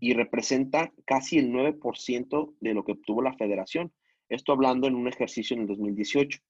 y 0.00 0.14
representa 0.14 0.92
casi 1.04 1.38
el 1.38 1.52
9% 1.52 2.54
de 2.60 2.74
lo 2.74 2.84
que 2.84 2.92
obtuvo 2.92 3.22
la 3.22 3.34
federación. 3.34 3.92
Esto 4.28 4.52
hablando 4.52 4.88
en 4.88 4.96
un 4.96 5.06
ejercicio 5.06 5.54
en 5.54 5.62
el 5.62 5.68
2018, 5.68 6.40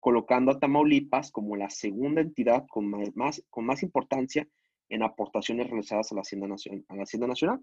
colocando 0.00 0.52
a 0.52 0.58
Tamaulipas 0.58 1.30
como 1.30 1.56
la 1.56 1.68
segunda 1.68 2.22
entidad 2.22 2.64
con 2.68 2.88
más, 2.88 3.44
con 3.50 3.66
más 3.66 3.82
importancia 3.82 4.48
en 4.88 5.02
aportaciones 5.02 5.68
realizadas 5.68 6.10
a 6.10 6.14
la, 6.14 6.22
Hacienda 6.22 6.48
Nacional, 6.48 6.84
a 6.88 6.96
la 6.96 7.02
Hacienda 7.02 7.26
Nacional. 7.26 7.60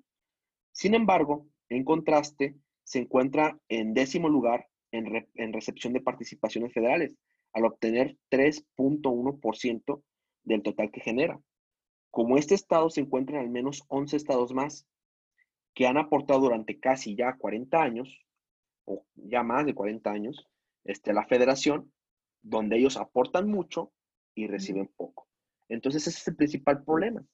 Sin 0.71 0.93
embargo, 0.93 1.47
en 1.69 1.83
contraste, 1.83 2.55
se 2.83 2.99
encuentra 2.99 3.57
en 3.69 3.95
décimo 3.95 4.29
lugar 4.29 4.67
en, 4.93 5.05
re, 5.07 5.27
en 5.35 5.51
recepción 5.51 5.91
de 5.91 6.01
participaciones 6.01 6.71
federales, 6.71 7.17
al 7.51 7.65
obtener 7.65 8.17
3.1% 8.31 10.03
del 10.43 10.61
total 10.61 10.91
que 10.91 11.01
genera. 11.01 11.39
Como 12.11 12.37
este 12.37 12.55
estado 12.55 12.89
se 12.89 13.01
encuentra 13.01 13.39
en 13.39 13.45
al 13.45 13.49
menos 13.49 13.83
11 13.87 14.15
estados 14.15 14.53
más, 14.53 14.87
que 15.73 15.87
han 15.87 15.97
aportado 15.97 16.41
durante 16.41 16.79
casi 16.79 17.15
ya 17.15 17.33
40 17.33 17.81
años, 17.81 18.23
o 18.85 19.03
ya 19.15 19.43
más 19.43 19.65
de 19.65 19.73
40 19.73 20.11
años, 20.11 20.47
este, 20.83 21.11
la 21.11 21.25
federación, 21.25 21.91
donde 22.43 22.77
ellos 22.77 22.97
aportan 22.97 23.49
mucho 23.49 23.91
y 24.35 24.47
reciben 24.47 24.91
poco. 24.95 25.27
Entonces 25.69 26.05
ese 26.05 26.19
es 26.19 26.27
el 26.27 26.35
principal 26.35 26.83
problema, 26.83 27.25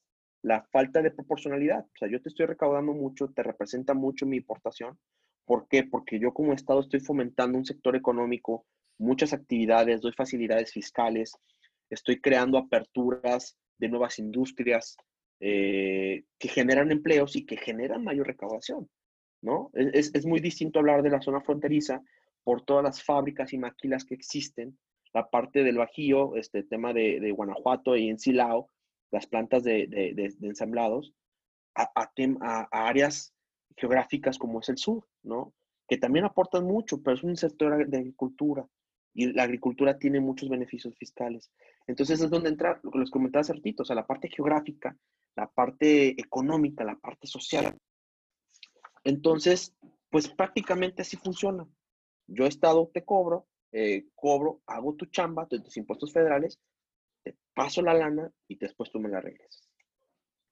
la 0.42 0.62
falta 0.72 1.02
de 1.02 1.10
proporcionalidad. 1.10 1.84
O 1.84 1.98
sea, 1.98 2.08
yo 2.08 2.22
te 2.22 2.30
estoy 2.30 2.46
recaudando 2.46 2.94
mucho, 2.94 3.28
te 3.28 3.42
representa 3.42 3.92
mucho 3.92 4.24
mi 4.24 4.38
aportación. 4.38 4.98
¿Por 5.44 5.66
qué? 5.68 5.84
Porque 5.84 6.18
yo 6.18 6.32
como 6.32 6.52
Estado 6.52 6.80
estoy 6.80 7.00
fomentando 7.00 7.58
un 7.58 7.64
sector 7.64 7.96
económico, 7.96 8.66
muchas 8.98 9.32
actividades, 9.32 10.00
doy 10.00 10.12
facilidades 10.12 10.72
fiscales, 10.72 11.32
estoy 11.88 12.20
creando 12.20 12.58
aperturas 12.58 13.56
de 13.78 13.88
nuevas 13.88 14.18
industrias, 14.18 14.96
eh, 15.40 16.24
que 16.38 16.48
generan 16.48 16.92
empleos 16.92 17.34
y 17.34 17.46
que 17.46 17.56
generan 17.56 18.04
mayor 18.04 18.26
recaudación, 18.26 18.88
¿no? 19.40 19.70
Es, 19.72 20.14
es, 20.14 20.26
muy 20.26 20.38
distinto 20.40 20.80
hablar 20.80 21.02
de 21.02 21.08
la 21.08 21.22
zona 21.22 21.40
fronteriza 21.40 22.02
por 22.44 22.62
todas 22.62 22.84
las 22.84 23.02
fábricas 23.02 23.52
y 23.54 23.58
maquilas 23.58 24.04
que 24.04 24.14
existen, 24.14 24.78
la 25.14 25.28
parte 25.30 25.64
del 25.64 25.78
Bajío, 25.78 26.36
este 26.36 26.62
tema 26.62 26.92
de, 26.92 27.20
de 27.20 27.32
Guanajuato 27.32 27.96
y 27.96 28.10
en 28.10 28.18
Silao, 28.18 28.68
las 29.10 29.26
plantas 29.26 29.64
de, 29.64 29.86
de, 29.88 30.34
ensamblados, 30.42 31.14
a, 31.74 31.90
a, 31.94 32.12
a, 32.42 32.88
áreas 32.88 33.32
geográficas 33.76 34.38
como 34.38 34.60
es 34.60 34.68
el 34.68 34.78
sur, 34.78 35.06
¿no? 35.22 35.54
Que 35.88 35.98
también 35.98 36.24
aportan 36.24 36.64
mucho, 36.64 37.02
pero 37.02 37.16
es 37.16 37.22
un 37.22 37.36
sector 37.36 37.86
de 37.86 37.98
agricultura 37.98 38.66
y 39.14 39.32
la 39.32 39.42
agricultura 39.42 39.98
tiene 39.98 40.20
muchos 40.20 40.48
beneficios 40.48 40.96
fiscales. 40.96 41.50
Entonces 41.86 42.20
es 42.20 42.30
donde 42.30 42.48
entra 42.48 42.80
lo 42.82 42.90
que 42.90 42.98
les 42.98 43.10
comentaba 43.10 43.40
hace 43.40 43.52
ratito, 43.52 43.82
o 43.82 43.86
sea, 43.86 43.96
la 43.96 44.06
parte 44.06 44.28
geográfica, 44.28 44.96
la 45.36 45.50
parte 45.50 46.20
económica, 46.20 46.84
la 46.84 46.96
parte 46.96 47.26
social. 47.26 47.76
Entonces, 49.04 49.74
pues 50.10 50.28
prácticamente 50.28 51.02
así 51.02 51.16
funciona. 51.16 51.66
Yo 52.26 52.46
Estado 52.46 52.88
te 52.92 53.04
cobro, 53.04 53.48
eh, 53.72 54.06
cobro, 54.14 54.60
hago 54.66 54.94
tu 54.94 55.06
chamba 55.06 55.46
tus 55.46 55.76
impuestos 55.76 56.12
federales, 56.12 56.60
te 57.24 57.36
paso 57.54 57.82
la 57.82 57.94
lana 57.94 58.30
y 58.46 58.56
después 58.56 58.90
tú 58.90 59.00
me 59.00 59.08
la 59.08 59.20
regresas. 59.20 59.68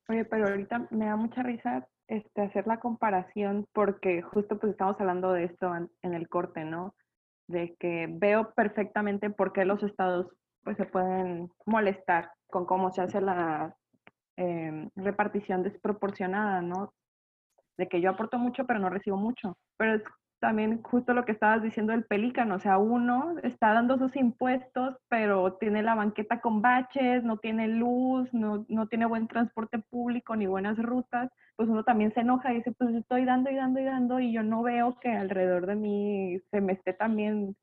Oye, 0.09 0.25
pero 0.25 0.49
ahorita 0.49 0.89
me 0.91 1.07
da 1.07 1.17
mucha 1.17 1.43
risa 1.43 1.87
este, 2.09 2.43
hacer 2.43 2.67
la 2.67 2.81
comparación 2.81 3.67
porque 3.73 4.23
justo 4.23 4.59
pues 4.59 4.73
estamos 4.73 5.01
hablando 5.01 5.33
de 5.33 5.45
esto 5.45 5.73
en, 5.75 6.15
el 6.15 6.29
corte, 6.29 6.65
¿no? 6.65 6.95
De 7.47 7.77
que 7.79 8.09
veo 8.11 8.53
perfectamente 8.55 9.31
por 9.31 9.53
qué 9.53 9.65
los 9.65 9.83
estados 9.83 10.27
pues 10.65 10.77
se 10.77 10.87
pueden 10.87 11.51
molestar 11.67 12.33
con 12.49 12.67
cómo 12.67 12.93
se 12.93 13.03
hace 13.03 13.21
la 13.21 13.75
eh, 14.37 14.89
repartición 14.97 15.63
desproporcionada, 15.63 16.61
¿no? 16.61 16.93
de 17.79 17.89
que 17.89 18.01
yo 18.01 18.11
aporto 18.11 18.39
mucho, 18.39 18.67
pero 18.67 18.81
no 18.81 18.91
recibo 18.91 19.17
mucho. 19.17 19.57
Pero 19.79 19.95
es 19.95 20.03
también 20.41 20.83
justo 20.83 21.15
lo 21.15 21.25
que 21.25 21.33
estabas 21.33 21.63
diciendo 21.63 21.93
del 21.93 22.05
pelícano, 22.05 22.57
o 22.57 22.61
sea, 22.61 22.79
uno 22.79 23.35
está 23.43 23.73
dando 23.73 23.99
sus 23.99 24.15
impuestos, 24.17 24.97
pero 25.09 25.55
tiene 25.55 25.83
la 25.83 25.95
banqueta 25.95 26.41
con 26.41 26.63
baches, 26.63 27.25
no 27.25 27.39
tiene 27.39 27.69
luz, 27.69 28.29
no, 28.33 28.65
no 28.69 28.87
tiene 28.89 29.07
buen 29.07 29.29
transporte 29.29 29.79
público 29.79 30.37
ni 30.37 30.47
buenas 30.47 30.79
rutas, 30.79 31.31
pues 31.57 31.69
uno 31.69 31.85
también 31.85 32.13
se 32.15 32.21
enoja 32.21 32.53
y 32.53 32.59
dice, 32.59 32.73
pues 32.73 32.95
estoy 32.95 33.25
dando 33.25 33.51
y 33.51 33.57
dando 33.57 33.81
y 33.81 33.85
dando 33.85 34.21
y 34.21 34.33
yo 34.33 34.43
no 34.43 34.63
veo 34.63 34.99
que 35.01 35.11
alrededor 35.11 35.67
de 35.67 35.75
mí 35.75 36.41
se 36.51 36.61
me 36.61 36.73
esté 36.75 36.93
también 36.93 37.57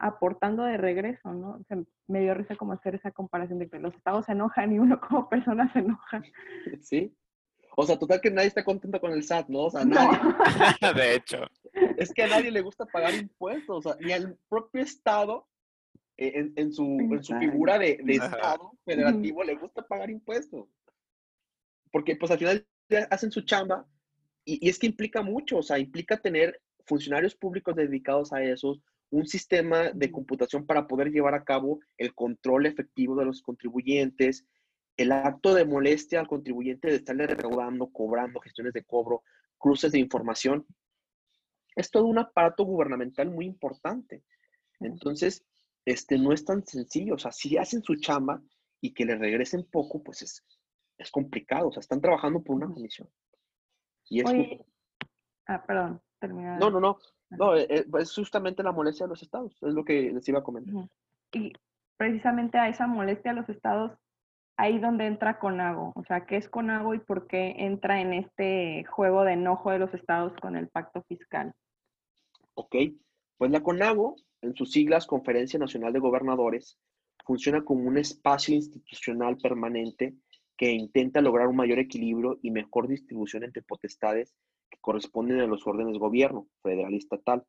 aportando 0.00 0.64
de 0.64 0.78
regreso, 0.78 1.32
¿no? 1.32 1.50
O 1.50 1.64
sea, 1.68 1.76
me 2.08 2.20
dio 2.20 2.34
risa 2.34 2.56
como 2.56 2.72
hacer 2.72 2.94
esa 2.94 3.10
comparación 3.10 3.58
de 3.58 3.68
que 3.68 3.78
los 3.78 3.94
estados 3.94 4.24
se 4.26 4.32
enojan 4.32 4.72
y 4.72 4.78
uno 4.78 4.98
como 5.08 5.28
persona 5.28 5.70
se 5.72 5.80
enoja. 5.80 6.22
Sí. 6.80 7.14
O 7.76 7.86
sea, 7.86 7.98
total 7.98 8.20
que 8.20 8.30
nadie 8.30 8.48
está 8.48 8.64
contento 8.64 9.00
con 9.00 9.12
el 9.12 9.22
SAT, 9.22 9.48
¿no? 9.48 9.60
O 9.60 9.70
sea, 9.70 9.84
nadie. 9.84 10.18
de 10.94 11.14
hecho. 11.14 11.38
Es 11.96 12.12
que 12.12 12.22
a 12.22 12.28
nadie 12.28 12.50
le 12.50 12.60
gusta 12.60 12.86
pagar 12.86 13.14
impuestos, 13.14 13.86
o 13.86 13.88
sea, 13.88 14.00
ni 14.00 14.12
al 14.12 14.36
propio 14.48 14.82
Estado, 14.82 15.46
eh, 16.16 16.32
en, 16.34 16.52
en, 16.56 16.72
su, 16.72 16.84
en 16.84 17.22
su 17.22 17.34
figura 17.38 17.78
de, 17.78 18.00
de 18.02 18.14
Estado 18.14 18.72
federativo, 18.84 19.42
le 19.44 19.56
gusta 19.56 19.86
pagar 19.86 20.10
impuestos. 20.10 20.68
Porque 21.90 22.16
pues 22.16 22.30
al 22.30 22.38
final 22.38 22.66
hacen 23.10 23.30
su 23.30 23.42
chamba 23.42 23.86
y, 24.44 24.64
y 24.66 24.68
es 24.68 24.78
que 24.78 24.86
implica 24.86 25.22
mucho, 25.22 25.58
o 25.58 25.62
sea, 25.62 25.78
implica 25.78 26.16
tener 26.16 26.60
funcionarios 26.86 27.34
públicos 27.34 27.76
dedicados 27.76 28.32
a 28.32 28.42
esos, 28.42 28.80
un 29.10 29.26
sistema 29.26 29.90
de 29.92 30.10
computación 30.10 30.66
para 30.66 30.86
poder 30.86 31.10
llevar 31.10 31.34
a 31.34 31.44
cabo 31.44 31.80
el 31.98 32.14
control 32.14 32.66
efectivo 32.66 33.16
de 33.16 33.24
los 33.24 33.42
contribuyentes, 33.42 34.46
el 34.96 35.12
acto 35.12 35.54
de 35.54 35.64
molestia 35.64 36.20
al 36.20 36.28
contribuyente 36.28 36.88
de 36.88 36.96
estarle 36.96 37.26
recaudando, 37.26 37.88
cobrando, 37.90 38.40
gestiones 38.40 38.72
de 38.72 38.84
cobro, 38.84 39.22
cruces 39.58 39.92
de 39.92 39.98
información. 39.98 40.66
Es 41.76 41.90
todo 41.90 42.06
un 42.06 42.18
aparato 42.18 42.64
gubernamental 42.64 43.30
muy 43.30 43.46
importante. 43.46 44.24
Entonces, 44.80 45.44
este, 45.84 46.18
no 46.18 46.32
es 46.32 46.44
tan 46.44 46.64
sencillo. 46.66 47.14
O 47.14 47.18
sea, 47.18 47.32
si 47.32 47.56
hacen 47.56 47.82
su 47.82 47.96
chamba 47.96 48.42
y 48.80 48.92
que 48.92 49.04
le 49.04 49.16
regresen 49.16 49.64
poco, 49.70 50.02
pues 50.02 50.22
es, 50.22 50.44
es 50.98 51.10
complicado. 51.10 51.68
O 51.68 51.72
sea, 51.72 51.80
están 51.80 52.00
trabajando 52.00 52.42
por 52.42 52.56
una 52.56 52.72
comisión. 52.72 53.08
Y 54.08 54.20
es 54.20 54.26
Oye, 54.26 54.66
ah, 55.46 55.64
perdón, 55.64 56.02
termina. 56.18 56.58
No, 56.58 56.70
no, 56.70 56.80
no. 56.80 56.98
No, 57.30 57.54
es, 57.54 57.86
es 57.98 58.14
justamente 58.14 58.62
la 58.62 58.72
molestia 58.72 59.06
de 59.06 59.10
los 59.10 59.22
estados. 59.22 59.56
Es 59.62 59.72
lo 59.72 59.84
que 59.84 60.10
les 60.10 60.28
iba 60.28 60.40
a 60.40 60.42
comentar. 60.42 60.88
Y 61.32 61.52
precisamente 61.96 62.58
a 62.58 62.68
esa 62.68 62.88
molestia 62.88 63.30
a 63.30 63.34
los 63.34 63.48
estados 63.48 63.92
ahí 64.60 64.78
donde 64.78 65.06
entra 65.06 65.38
Conago, 65.38 65.92
o 65.94 66.04
sea, 66.04 66.26
¿qué 66.26 66.36
es 66.36 66.48
Conago 66.48 66.92
y 66.92 66.98
por 66.98 67.26
qué 67.26 67.54
entra 67.58 68.00
en 68.02 68.12
este 68.12 68.84
juego 68.84 69.24
de 69.24 69.32
enojo 69.32 69.70
de 69.70 69.78
los 69.78 69.92
estados 69.94 70.34
con 70.40 70.54
el 70.54 70.68
pacto 70.68 71.02
fiscal? 71.08 71.54
Ok, 72.54 72.76
pues 73.36 73.50
la 73.50 73.62
Conago, 73.62 74.16
en 74.42 74.54
sus 74.54 74.72
siglas 74.72 75.06
Conferencia 75.06 75.58
Nacional 75.58 75.92
de 75.92 75.98
Gobernadores, 75.98 76.78
funciona 77.24 77.64
como 77.64 77.88
un 77.88 77.98
espacio 77.98 78.54
institucional 78.54 79.36
permanente 79.38 80.14
que 80.56 80.72
intenta 80.72 81.20
lograr 81.20 81.48
un 81.48 81.56
mayor 81.56 81.78
equilibrio 81.78 82.38
y 82.42 82.50
mejor 82.50 82.88
distribución 82.88 83.44
entre 83.44 83.62
potestades 83.62 84.34
que 84.70 84.78
corresponden 84.80 85.40
a 85.40 85.46
los 85.46 85.66
órdenes 85.66 85.94
de 85.94 85.98
gobierno, 85.98 86.48
federal 86.62 86.92
y 86.92 86.98
estatal. 86.98 87.44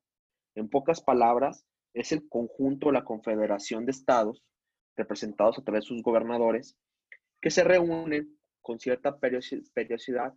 En 0.55 0.69
pocas 0.69 1.01
palabras, 1.01 1.65
es 1.93 2.11
el 2.11 2.27
conjunto 2.29 2.87
de 2.87 2.93
la 2.93 3.03
confederación 3.03 3.85
de 3.85 3.91
estados, 3.91 4.43
representados 4.95 5.57
a 5.59 5.63
través 5.63 5.83
de 5.83 5.87
sus 5.87 6.03
gobernadores, 6.03 6.77
que 7.41 7.49
se 7.49 7.63
reúnen 7.63 8.37
con 8.61 8.79
cierta 8.79 9.17
periodicidad, 9.19 10.33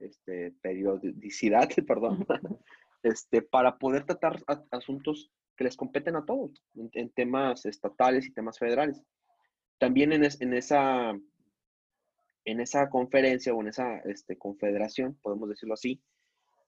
este, 0.00 0.52
periodicidad, 0.60 1.68
perdón, 1.86 2.26
este, 3.02 3.42
para 3.42 3.78
poder 3.78 4.04
tratar 4.04 4.42
asuntos 4.70 5.30
que 5.56 5.64
les 5.64 5.76
competen 5.76 6.16
a 6.16 6.24
todos, 6.24 6.62
en, 6.74 7.10
temas 7.10 7.66
estatales 7.66 8.26
y 8.26 8.32
temas 8.32 8.58
federales. 8.58 9.02
También 9.78 10.12
en, 10.12 10.24
en, 10.24 10.54
esa, 10.54 11.18
en 12.44 12.60
esa 12.60 12.88
conferencia 12.88 13.54
o 13.54 13.60
en 13.60 13.68
esa 13.68 13.98
este, 14.00 14.36
confederación, 14.36 15.18
podemos 15.22 15.48
decirlo 15.48 15.74
así, 15.74 16.00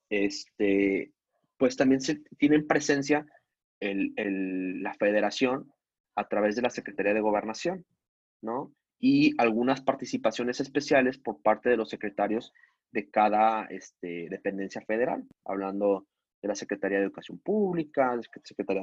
este, 0.09 1.13
pues 1.57 1.77
también 1.77 2.01
se, 2.01 2.17
tienen 2.39 2.67
presencia 2.67 3.25
el, 3.79 4.13
el, 4.17 4.83
la 4.83 4.95
federación 4.95 5.73
a 6.17 6.29
través 6.29 6.57
de 6.57 6.63
la 6.63 6.71
Secretaría 6.71 7.15
de 7.15 7.21
Gobernación, 7.21 7.85
¿no? 8.43 8.73
y 9.01 9.35
algunas 9.39 9.81
participaciones 9.81 10.61
especiales 10.61 11.19
por 11.19 11.41
parte 11.41 11.71
de 11.71 11.79
los 11.79 11.89
secretarios 11.89 12.53
de 12.93 13.09
cada 13.09 13.65
este, 13.65 14.29
dependencia 14.29 14.83
federal, 14.83 15.27
hablando 15.45 16.07
de 16.43 16.49
la 16.49 16.55
Secretaría 16.55 16.99
de 16.99 17.05
Educación 17.05 17.39
Pública, 17.39 18.15
Secretaría 18.15 18.65